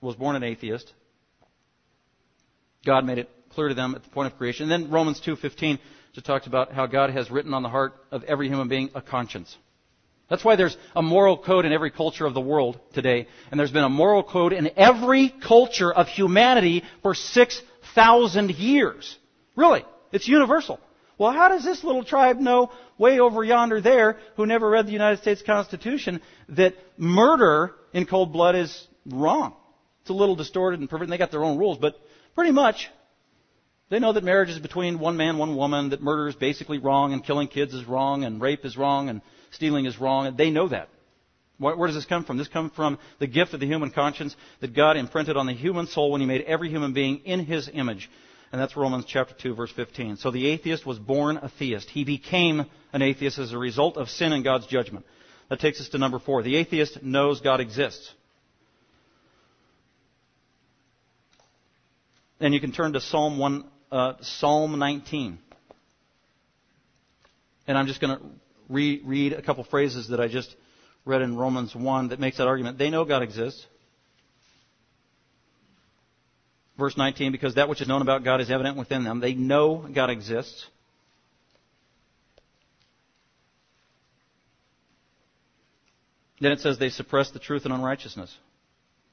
[0.01, 0.93] was born a theist.
[2.85, 4.71] God made it clear to them at the point of creation.
[4.71, 5.79] And then Romans 2:15
[6.13, 9.03] just talks about how God has written on the heart of every human being a
[9.03, 9.57] conscience.
[10.29, 13.71] That's why there's a moral code in every culture of the world today, and there's
[13.71, 19.17] been a moral code in every culture of humanity for 6,000 years.
[19.55, 19.85] Really.
[20.13, 20.81] It's universal.
[21.19, 24.93] Well, how does this little tribe know way over yonder there, who never read the
[24.93, 29.55] United States Constitution, that murder in cold blood is wrong?
[30.03, 31.13] It's a little distorted and perverted.
[31.13, 31.99] They got their own rules, but
[32.35, 32.91] pretty much
[33.89, 37.13] they know that marriage is between one man, one woman, that murder is basically wrong,
[37.13, 39.23] and killing kids is wrong, and rape is wrong, and
[39.57, 40.89] stealing is wrong, they know that.
[41.59, 42.37] Where does this come from?
[42.37, 45.87] This comes from the gift of the human conscience that God imprinted on the human
[45.87, 48.11] soul when He made every human being in His image.
[48.53, 50.19] And that's Romans chapter 2 verse 15.
[50.19, 51.89] So the atheist was born a theist.
[51.89, 55.07] He became an atheist as a result of sin and God's judgment.
[55.49, 56.43] That takes us to number four.
[56.43, 58.13] The atheist knows God exists.
[62.39, 65.39] And you can turn to Psalm 1, uh, Psalm 19.
[67.67, 68.25] And I'm just going to
[68.69, 70.55] re- read a couple phrases that I just
[71.05, 72.79] read in Romans 1 that makes that argument.
[72.79, 73.65] They know God exists.
[76.79, 79.21] Verse 19, because that which is known about God is evident within them.
[79.21, 80.67] They know God exists.
[86.41, 88.37] Then it says they suppress the truth and unrighteousness.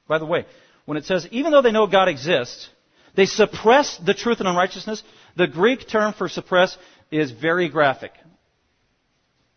[0.06, 0.44] By the way,
[0.84, 2.68] when it says, even though they know God exists,
[3.14, 5.02] they suppress the truth and unrighteousness,
[5.36, 6.76] the Greek term for suppress
[7.10, 8.12] is very graphic.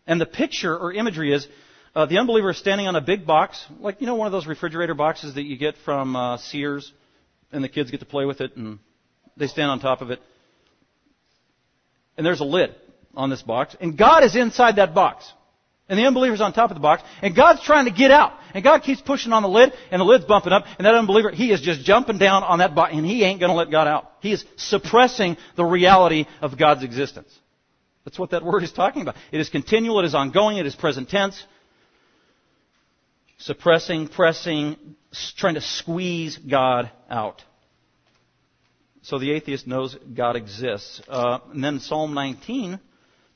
[0.08, 1.46] And the picture or imagery is
[1.94, 4.46] Uh, the unbeliever is standing on a big box, like you know one of those
[4.46, 6.92] refrigerator boxes that you get from uh, Sears,
[7.50, 8.78] and the kids get to play with it, and
[9.36, 10.20] they stand on top of it.
[12.16, 12.70] And there's a lid
[13.14, 15.32] on this box, and God is inside that box.
[15.88, 18.32] And the unbeliever's on top of the box, and God's trying to get out.
[18.54, 21.30] And God keeps pushing on the lid, and the lid's bumping up, and that unbeliever,
[21.32, 24.04] he is just jumping down on that box, and he ain't gonna let God out.
[24.20, 27.32] He is suppressing the reality of God's existence.
[28.08, 29.16] That's what that word is talking about.
[29.30, 31.44] It is continual, it is ongoing, it is present tense.
[33.36, 34.78] Suppressing, pressing,
[35.36, 37.44] trying to squeeze God out.
[39.02, 41.02] So the atheist knows God exists.
[41.06, 42.80] Uh, and then Psalm 19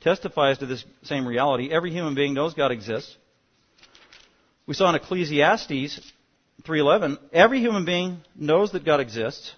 [0.01, 1.71] testifies to this same reality.
[1.71, 3.15] Every human being knows God exists.
[4.67, 6.01] We saw in Ecclesiastes
[6.65, 9.53] 3:11, every human being knows that God exists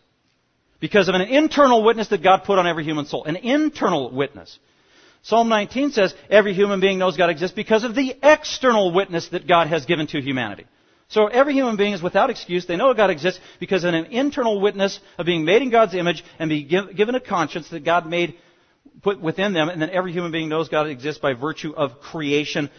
[0.81, 3.23] because of an internal witness that God put on every human soul.
[3.23, 4.59] An internal witness.
[5.25, 9.49] Psalm 19 says every human being knows God exists because of the external witness that
[9.49, 10.67] God has given to humanity.
[11.09, 12.67] So every human being is without excuse.
[12.67, 16.23] They know God exists because of an internal witness of being made in God's image
[16.39, 18.35] and be given a conscience that God made
[19.03, 22.71] put within them, and then every human being knows God exists by virtue of creation,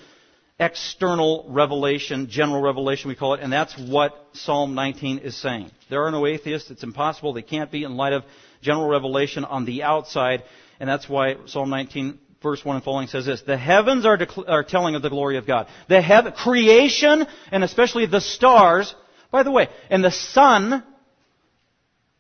[0.60, 5.72] external revelation, general revelation we call it, and that's what Psalm 19 is saying.
[5.90, 6.70] There are no atheists.
[6.70, 7.34] It's impossible.
[7.34, 8.24] They can't be in light of
[8.62, 10.44] general revelation on the outside,
[10.80, 14.48] and that's why Psalm 19 verse 1 and following says this, the heavens are, decl-
[14.48, 15.68] are telling of the glory of God.
[15.90, 18.94] The heaven, creation, and especially the stars,
[19.32, 20.84] by the way, and the sun,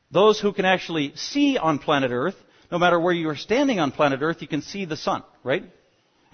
[0.09, 2.36] those who can actually see on planet Earth,
[2.71, 5.63] no matter where you are standing on planet Earth, you can see the sun, right?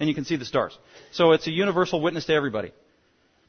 [0.00, 0.76] And you can see the stars.
[1.12, 2.72] So it's a universal witness to everybody.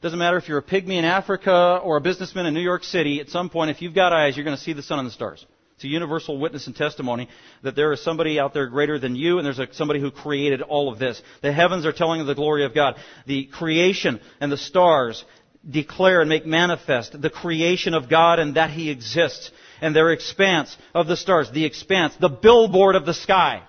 [0.02, 3.20] Doesn't matter if you're a pygmy in Africa or a businessman in New York City,
[3.20, 5.12] at some point, if you've got eyes, you're going to see the sun and the
[5.12, 5.46] stars.
[5.76, 7.28] It's a universal witness and testimony
[7.62, 10.62] that there is somebody out there greater than you, and there's a, somebody who created
[10.62, 11.20] all of this.
[11.42, 12.96] The heavens are telling of the glory of God.
[13.26, 15.24] The creation and the stars
[15.68, 19.50] declare and make manifest the creation of God and that He exists
[19.80, 23.62] and their expanse of the stars, the expanse, the billboard of the sky.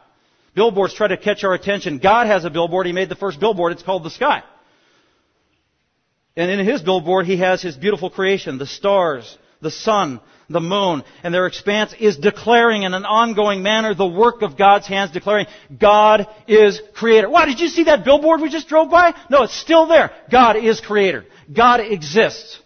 [0.53, 1.97] Billboards try to catch our attention.
[1.97, 2.85] God has a billboard.
[2.85, 3.71] He made the first billboard.
[3.71, 4.43] It's called the sky.
[6.37, 11.03] And in his billboard, he has his beautiful creation, the stars, the sun, the moon,
[11.23, 15.47] and their expanse is declaring in an ongoing manner the work of God's hands, declaring
[15.77, 17.29] God is creator.
[17.29, 19.13] Why, did you see that billboard we just drove by?
[19.29, 20.11] No, it's still there.
[20.29, 21.25] God is creator.
[21.51, 22.59] God exists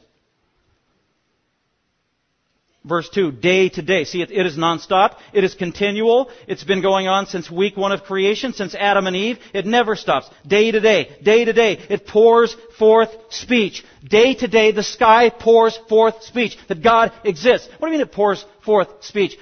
[2.90, 4.04] verse 2, day to day.
[4.04, 5.18] See, it, it is nonstop.
[5.32, 6.30] It is continual.
[6.48, 9.40] It's been going on since week one of creation, since Adam and Eve.
[9.54, 10.30] It never stops.
[10.46, 11.74] Day to day, day to day.
[11.90, 13.86] It pours forth speech.
[14.04, 16.58] Day to day, the sky pours forth speech.
[16.68, 17.70] That God exists.
[17.78, 19.38] What do you mean it pours forth speech?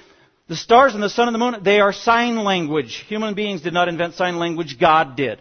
[0.48, 3.04] The stars and the sun and the moon, they are sign language.
[3.08, 4.78] Human beings did not invent sign language.
[4.78, 5.40] God did.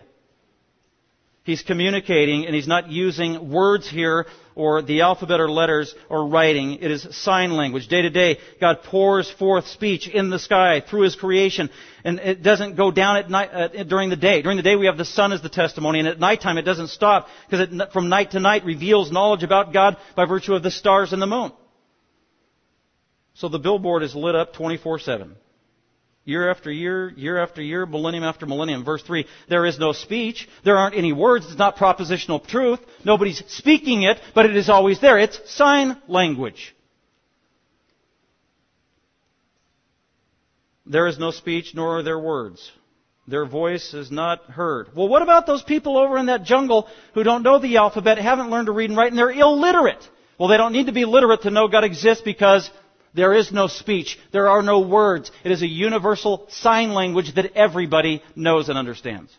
[1.47, 6.79] He's communicating and he's not using words here or the alphabet or letters or writing.
[6.81, 7.87] It is sign language.
[7.87, 11.69] Day to day, God pours forth speech in the sky through His creation.
[12.03, 14.41] And it doesn't go down at night, uh, during the day.
[14.41, 16.89] During the day we have the sun as the testimony and at nighttime it doesn't
[16.89, 20.71] stop because it from night to night reveals knowledge about God by virtue of the
[20.71, 21.53] stars and the moon.
[23.35, 25.31] So the billboard is lit up 24-7
[26.27, 28.83] year after year, year after year, millennium after millennium.
[28.83, 30.47] Verse 3, there is no speech.
[30.65, 31.45] There aren't any words.
[31.45, 32.79] It's not propositional truth.
[33.05, 35.17] Nobody's speaking it, but it is always there.
[35.17, 36.75] It's sign language.
[40.85, 42.71] There is no speech, nor are there words.
[43.29, 44.89] Their voice is not heard.
[44.95, 48.49] Well, what about those people over in that jungle who don't know the alphabet, haven't
[48.49, 50.05] learned to read and write, and they're illiterate?
[50.37, 52.69] Well, they don't need to be literate to know God exists because
[53.17, 54.19] there is no speech.
[54.31, 55.31] There are no words.
[55.43, 59.35] It is a universal sign language that everybody knows and understands.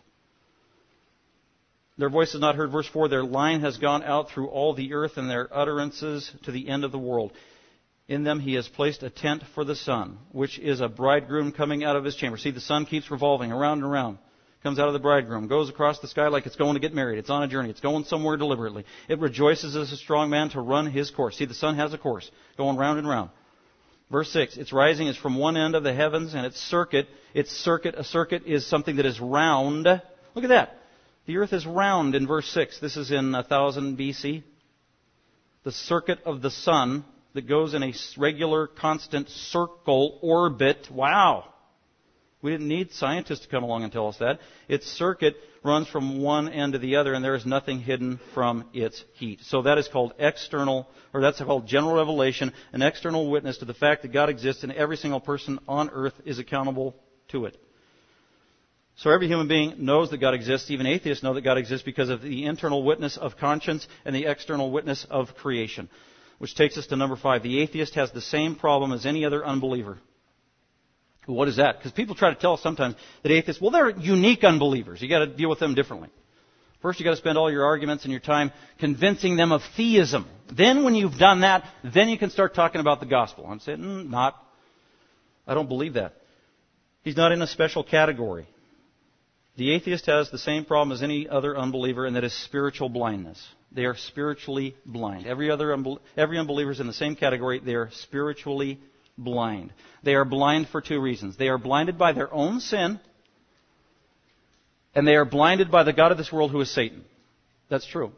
[1.97, 2.73] Their voice is not heard.
[2.73, 6.51] Verse 4 Their line has gone out through all the earth, and their utterances to
[6.51, 7.31] the end of the world.
[8.09, 11.85] In them he has placed a tent for the sun, which is a bridegroom coming
[11.85, 12.37] out of his chamber.
[12.37, 14.17] See, the sun keeps revolving around and around.
[14.61, 17.17] Comes out of the bridegroom, goes across the sky like it's going to get married.
[17.17, 17.69] It's on a journey.
[17.69, 18.83] It's going somewhere deliberately.
[19.07, 21.37] It rejoices as a strong man to run his course.
[21.37, 23.29] See, the sun has a course, going round and round.
[24.11, 27.51] Verse 6, its rising is from one end of the heavens and its circuit, its
[27.51, 29.85] circuit, a circuit is something that is round.
[29.85, 30.77] Look at that.
[31.27, 32.79] The earth is round in verse 6.
[32.79, 34.43] This is in 1000 BC.
[35.63, 40.89] The circuit of the sun that goes in a regular, constant circle orbit.
[40.89, 41.45] Wow.
[42.41, 44.39] We didn't need scientists to come along and tell us that.
[44.67, 48.65] Its circuit runs from one end to the other, and there is nothing hidden from
[48.73, 49.41] its heat.
[49.43, 53.73] So that is called external, or that's called general revelation, an external witness to the
[53.73, 56.95] fact that God exists, and every single person on earth is accountable
[57.29, 57.57] to it.
[58.95, 60.69] So every human being knows that God exists.
[60.71, 64.25] Even atheists know that God exists because of the internal witness of conscience and the
[64.25, 65.89] external witness of creation.
[66.37, 67.41] Which takes us to number five.
[67.41, 69.99] The atheist has the same problem as any other unbeliever.
[71.33, 71.77] What is that?
[71.77, 75.01] Because people try to tell us sometimes that atheists, well, they're unique unbelievers.
[75.01, 76.09] You've got to deal with them differently.
[76.81, 80.27] First, you've got to spend all your arguments and your time convincing them of theism.
[80.55, 83.45] Then, when you've done that, then you can start talking about the gospel.
[83.47, 84.41] I'm saying, mm, not.
[85.45, 86.13] I don't believe that.
[87.03, 88.47] He's not in a special category.
[89.57, 93.45] The atheist has the same problem as any other unbeliever, and that is spiritual blindness.
[93.71, 95.27] They are spiritually blind.
[95.27, 97.59] Every other unbel- every unbeliever is in the same category.
[97.59, 98.79] They are spiritually
[99.23, 99.73] blind.
[100.03, 101.37] They are blind for two reasons.
[101.37, 102.99] They are blinded by their own sin,
[104.95, 107.03] and they are blinded by the God of this world who is Satan.
[107.69, 108.11] That's true.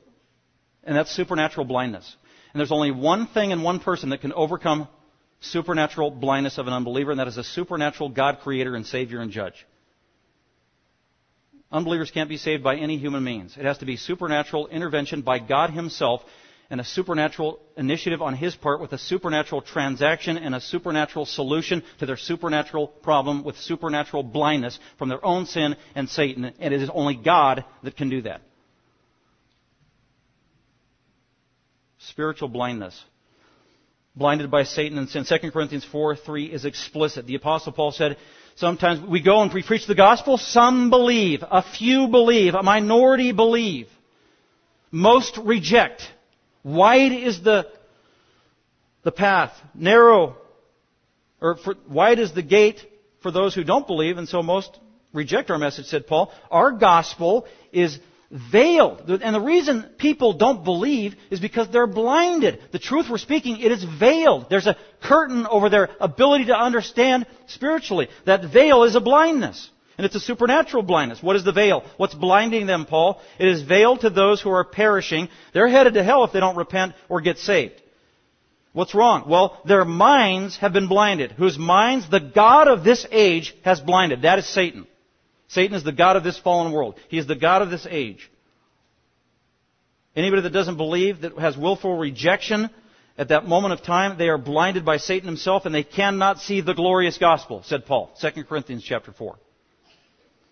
[0.83, 2.15] And that's supernatural blindness.
[2.53, 4.87] And there's only one thing and one person that can overcome
[5.41, 9.31] supernatural blindness of an unbeliever, and that is a supernatural God creator and Savior and
[9.31, 9.65] Judge.
[11.71, 13.55] Unbelievers can't be saved by any human means.
[13.57, 16.21] It has to be supernatural intervention by God Himself
[16.71, 21.83] and a supernatural initiative on His part with a supernatural transaction and a supernatural solution
[21.99, 26.45] to their supernatural problem with supernatural blindness from their own sin and Satan.
[26.45, 28.41] And it is only God that can do that.
[31.99, 32.99] Spiritual blindness.
[34.15, 35.25] Blinded by Satan and sin.
[35.25, 37.27] 2 Corinthians 4 3 is explicit.
[37.27, 38.15] The Apostle Paul said,
[38.55, 40.37] Sometimes we go and we preach the gospel.
[40.37, 41.43] Some believe.
[41.43, 42.53] A few believe.
[42.53, 43.89] A minority believe.
[44.89, 46.01] Most reject.
[46.63, 47.67] Wide is the,
[49.03, 49.51] the path.
[49.73, 50.37] Narrow,
[51.41, 52.85] or for, wide is the gate
[53.21, 54.79] for those who don't believe, and so most
[55.13, 56.31] reject our message, said Paul.
[56.49, 57.99] Our gospel is
[58.31, 59.09] veiled.
[59.09, 62.59] And the reason people don't believe is because they're blinded.
[62.71, 64.49] The truth we're speaking, it is veiled.
[64.49, 68.07] There's a curtain over their ability to understand spiritually.
[68.25, 69.69] That veil is a blindness.
[69.97, 71.21] And it's a supernatural blindness.
[71.21, 71.83] What is the veil?
[71.97, 73.21] What's blinding them, Paul?
[73.39, 75.29] It is veiled to those who are perishing.
[75.53, 77.81] They're headed to hell if they don't repent or get saved.
[78.73, 79.25] What's wrong?
[79.27, 81.33] Well, their minds have been blinded.
[81.33, 84.21] Whose minds the God of this age has blinded.
[84.21, 84.87] That is Satan.
[85.49, 86.97] Satan is the God of this fallen world.
[87.09, 88.31] He is the God of this age.
[90.15, 92.69] Anybody that doesn't believe, that has willful rejection
[93.17, 96.61] at that moment of time, they are blinded by Satan himself and they cannot see
[96.61, 98.15] the glorious gospel, said Paul.
[98.21, 99.37] 2 Corinthians chapter 4.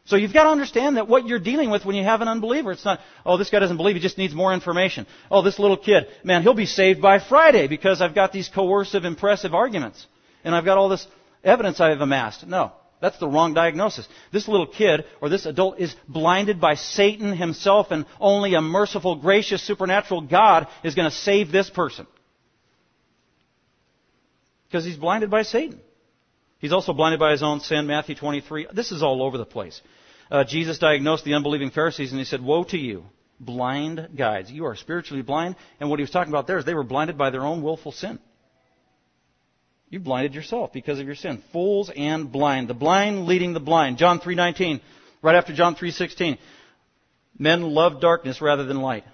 [0.10, 2.72] So you've got to understand that what you're dealing with when you have an unbeliever,
[2.72, 5.05] it's not, oh, this guy doesn't believe, he just needs more information.
[5.30, 9.05] Oh, this little kid, man, he'll be saved by Friday because I've got these coercive,
[9.05, 10.07] impressive arguments.
[10.43, 11.05] And I've got all this
[11.43, 12.47] evidence I've amassed.
[12.47, 12.72] No.
[12.99, 14.07] That's the wrong diagnosis.
[14.34, 19.16] This little kid or this adult is blinded by Satan himself and only a merciful,
[19.16, 22.07] gracious, supernatural God is going to save this person.
[24.68, 25.80] Because he's blinded by Satan.
[26.57, 28.70] He's also blinded by his own sin, Matthew 23.
[28.74, 29.80] This is all over the place.
[30.32, 33.05] Uh, Jesus diagnosed the unbelieving Pharisees and he said, Woe to you,
[33.39, 34.51] blind guides.
[34.51, 35.55] You are spiritually blind.
[35.80, 37.91] And what he was talking about there is they were blinded by their own willful
[37.91, 38.19] sin.
[39.89, 41.41] You blinded yourself because of your sin.
[41.51, 42.67] Fools and blind.
[42.67, 43.97] The blind leading the blind.
[43.97, 44.82] John 3:19,
[45.23, 46.38] right after John 3:16.
[47.38, 49.05] Men love darkness rather than light.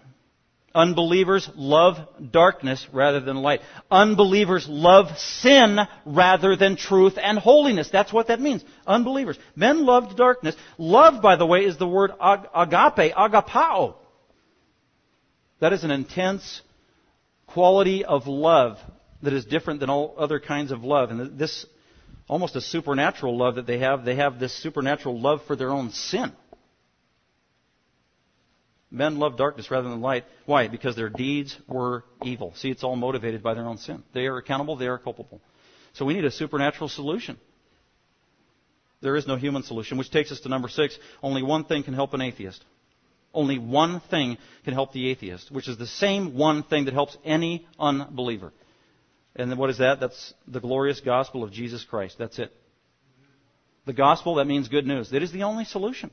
[0.76, 1.98] Unbelievers love
[2.32, 3.62] darkness rather than light.
[3.90, 7.90] Unbelievers love sin rather than truth and holiness.
[7.90, 8.62] That's what that means.
[8.86, 9.40] Unbelievers.
[9.56, 10.54] Men love darkness.
[10.78, 13.96] Love, by the way, is the word agape, agapao.
[15.62, 16.62] That is an intense
[17.48, 18.78] quality of love
[19.22, 21.10] that is different than all other kinds of love.
[21.10, 21.66] And this,
[22.28, 25.92] almost a supernatural love that they have, they have this supernatural love for their own
[25.92, 26.34] sin.
[28.92, 30.26] Men love darkness rather than light.
[30.46, 30.68] Why?
[30.68, 32.54] Because their deeds were evil.
[32.56, 34.04] See, it's all motivated by their own sin.
[34.14, 35.42] They are accountable, they are culpable.
[35.94, 37.38] So we need a supernatural solution.
[39.02, 40.98] There is no human solution, which takes us to number six.
[41.22, 42.64] Only one thing can help an atheist.
[43.34, 47.18] Only one thing can help the atheist, which is the same one thing that helps
[47.26, 48.54] any unbeliever.
[49.36, 50.00] And then what is that?
[50.00, 52.16] That's the glorious gospel of Jesus Christ.
[52.18, 52.52] That's it.
[53.86, 55.12] The gospel, that means good news.
[55.12, 56.12] It is the only solution.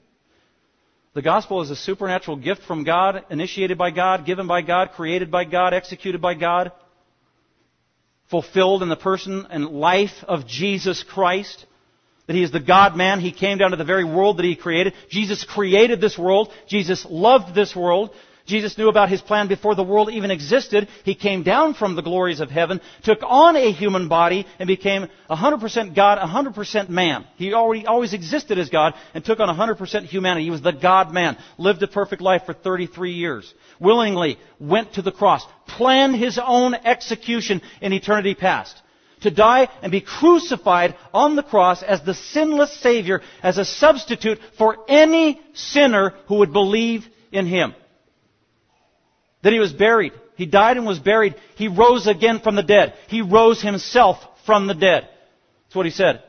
[1.14, 5.30] The gospel is a supernatural gift from God, initiated by God, given by God, created
[5.30, 6.72] by God, executed by God,
[8.30, 11.66] fulfilled in the person and life of Jesus Christ.
[12.26, 13.20] That He is the God man.
[13.20, 14.94] He came down to the very world that He created.
[15.10, 16.50] Jesus created this world.
[16.66, 18.10] Jesus loved this world.
[18.46, 20.88] Jesus knew about his plan before the world even existed.
[21.04, 25.08] He came down from the glories of heaven, took on a human body, and became
[25.30, 27.24] 100% God, 100% man.
[27.36, 30.44] He already always existed as God and took on 100% humanity.
[30.44, 35.02] He was the God man, lived a perfect life for 33 years, willingly went to
[35.02, 38.80] the cross, planned his own execution in eternity past,
[39.20, 44.38] to die and be crucified on the cross as the sinless Savior, as a substitute
[44.58, 47.74] for any sinner who would believe in Him.
[49.42, 50.12] Then He was buried.
[50.36, 51.34] He died and was buried.
[51.56, 52.94] He rose again from the dead.
[53.08, 55.08] He rose Himself from the dead.
[55.64, 56.22] That's what He said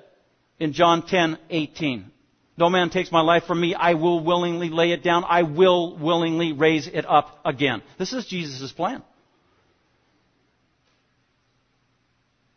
[0.59, 2.11] in John 10, 18.
[2.55, 3.73] No man takes my life from me.
[3.73, 5.23] I will willingly lay it down.
[5.27, 7.81] I will willingly raise it up again.
[7.97, 9.01] This is Jesus' plan.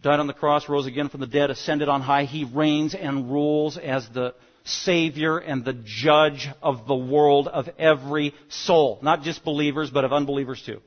[0.03, 2.25] Died on the cross, rose again from the dead, ascended on high.
[2.25, 4.35] He reigns and rules as the
[4.67, 8.99] Savior and the judge of the world of every soul.
[9.03, 10.81] Not just believers, but of unbelievers too.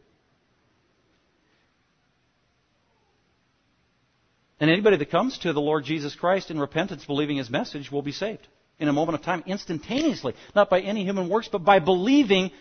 [4.59, 8.01] And anybody that comes to the Lord Jesus Christ in repentance, believing His message, will
[8.01, 8.45] be saved
[8.77, 10.33] in a moment of time, instantaneously.
[10.53, 12.51] Not by any human works, but by believing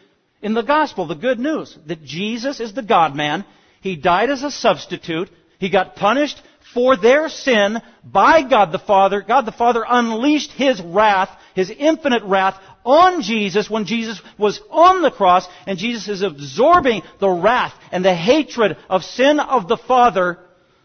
[0.41, 3.45] in the gospel, the good news, that Jesus is the God man.
[3.81, 5.31] He died as a substitute.
[5.59, 6.41] He got punished
[6.75, 9.23] for their sin by God the Father.
[9.23, 15.03] God the Father unleashed His wrath, His infinite wrath, on Jesus when Jesus was on
[15.03, 19.77] the cross, and Jesus is absorbing the wrath and the hatred of sin of the
[19.77, 20.39] Father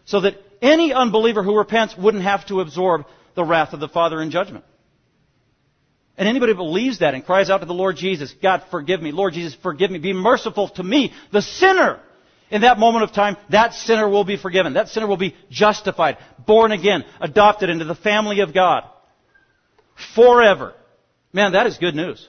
[0.04, 4.20] so that any unbeliever who repents wouldn't have to absorb the wrath of the Father
[4.20, 4.64] in judgment.
[6.16, 9.10] And anybody who believes that and cries out to the Lord Jesus, God forgive me,
[9.10, 12.00] Lord Jesus forgive me, be merciful to me, the sinner.
[12.50, 14.74] In that moment of time, that sinner will be forgiven.
[14.74, 18.84] That sinner will be justified, born again, adopted into the family of God.
[20.14, 20.74] Forever.
[21.32, 22.28] Man, that is good news.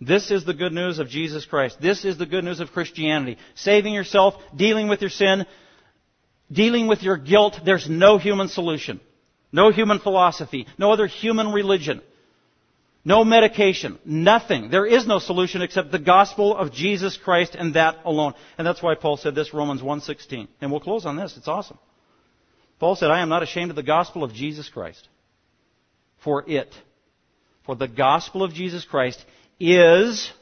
[0.00, 1.80] This is the good news of Jesus Christ.
[1.80, 3.38] This is the good news of Christianity.
[3.54, 5.46] Saving yourself, dealing with your sin,
[6.50, 7.60] dealing with your guilt.
[7.64, 9.00] There's no human solution.
[9.52, 10.66] No human philosophy.
[10.78, 12.00] No other human religion.
[13.04, 13.98] No medication.
[14.04, 14.70] Nothing.
[14.70, 18.34] There is no solution except the gospel of Jesus Christ and that alone.
[18.56, 20.46] And that's why Paul said this, Romans 1.16.
[20.60, 21.36] And we'll close on this.
[21.36, 21.78] It's awesome.
[22.78, 25.08] Paul said, I am not ashamed of the gospel of Jesus Christ.
[26.22, 26.72] For it.
[27.64, 29.24] For the gospel of Jesus Christ
[29.58, 30.32] is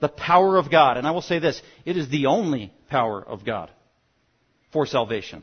[0.00, 0.98] the power of God.
[0.98, 3.70] And I will say this, it is the only power of God
[4.70, 5.42] for salvation.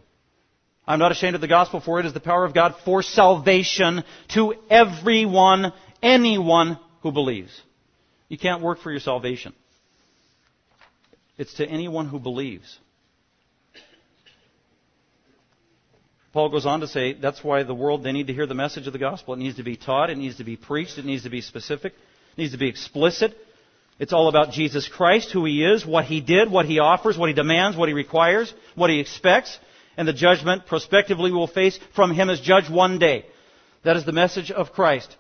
[0.90, 4.04] I'm not ashamed of the gospel, for it is the power of God for salvation
[4.30, 5.72] to everyone,
[6.02, 7.62] anyone who believes.
[8.28, 9.54] You can't work for your salvation.
[11.38, 12.80] It's to anyone who believes.
[16.34, 18.88] Paul goes on to say that's why the world, they need to hear the message
[18.88, 19.36] of the gospel.
[19.36, 21.94] It needs to be taught, it needs to be preached, it needs to be specific,
[21.94, 23.38] it needs to be explicit.
[24.00, 27.30] It's all about Jesus Christ, who He is, what He did, what He offers, what
[27.30, 29.60] He demands, what He requires, what He expects
[29.98, 33.26] and the judgment prospectively we will face from him as judge one day.
[33.84, 35.16] That is the message of Christ.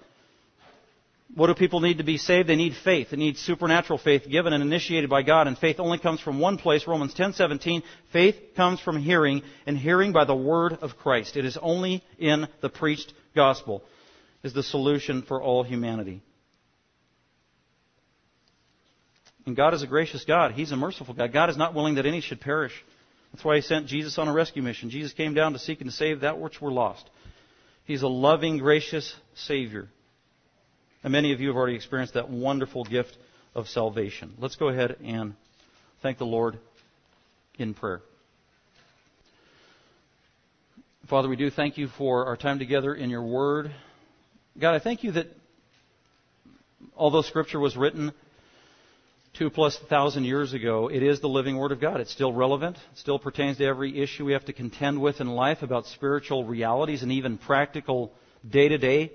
[1.35, 2.49] What do people need to be saved?
[2.49, 3.11] They need faith.
[3.11, 5.47] They need supernatural faith given and initiated by God.
[5.47, 7.83] And faith only comes from one place, Romans 10:17.
[8.11, 11.37] Faith comes from hearing, and hearing by the word of Christ.
[11.37, 13.83] It is only in the preached gospel
[14.43, 16.21] is the solution for all humanity.
[19.45, 20.51] And God is a gracious God.
[20.51, 21.33] He's a merciful God.
[21.33, 22.73] God is not willing that any should perish,
[23.31, 24.89] that's why he sent Jesus on a rescue mission.
[24.89, 27.09] Jesus came down to seek and to save that which were lost.
[27.85, 29.87] He's a loving, gracious Savior.
[31.03, 33.15] And many of you have already experienced that wonderful gift
[33.55, 34.33] of salvation.
[34.37, 35.35] Let's go ahead and
[36.01, 36.59] thank the Lord
[37.57, 38.01] in prayer.
[41.07, 43.71] Father, we do thank you for our time together in your word.
[44.59, 45.27] God, I thank you that
[46.95, 48.11] although Scripture was written
[49.33, 51.99] two plus thousand years ago, it is the living Word of God.
[52.01, 52.77] It's still relevant.
[52.77, 56.45] It still pertains to every issue we have to contend with in life about spiritual
[56.45, 58.11] realities and even practical
[58.47, 59.11] day to day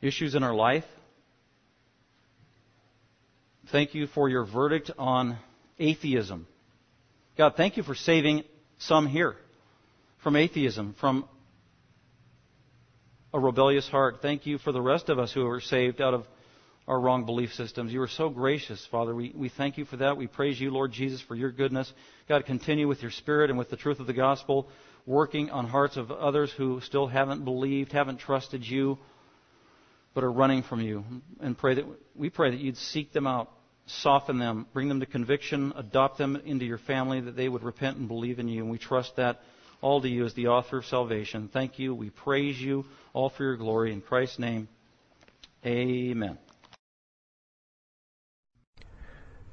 [0.00, 0.84] issues in our life.
[3.70, 5.38] Thank you for your verdict on
[5.78, 6.46] atheism.
[7.36, 8.44] God, thank you for saving
[8.78, 9.36] some here
[10.22, 11.28] from atheism, from
[13.32, 14.16] a rebellious heart.
[14.22, 16.24] Thank you for the rest of us who are saved out of
[16.88, 17.92] our wrong belief systems.
[17.92, 19.14] You are so gracious, Father.
[19.14, 20.16] We, we thank you for that.
[20.16, 21.92] We praise you, Lord Jesus, for your goodness.
[22.28, 24.68] God, continue with your Spirit and with the truth of the gospel,
[25.04, 28.98] working on hearts of others who still haven't believed, haven't trusted you,
[30.14, 31.04] but are running from you.
[31.40, 31.84] And pray that
[32.16, 33.52] we pray that you'd seek them out,
[33.84, 37.98] soften them, bring them to conviction, adopt them into your family, that they would repent
[37.98, 38.62] and believe in you.
[38.62, 39.42] And we trust that
[39.82, 41.50] all to you as the author of salvation.
[41.52, 41.94] Thank you.
[41.94, 43.92] We praise you all for your glory.
[43.92, 44.68] In Christ's name,
[45.66, 46.38] amen.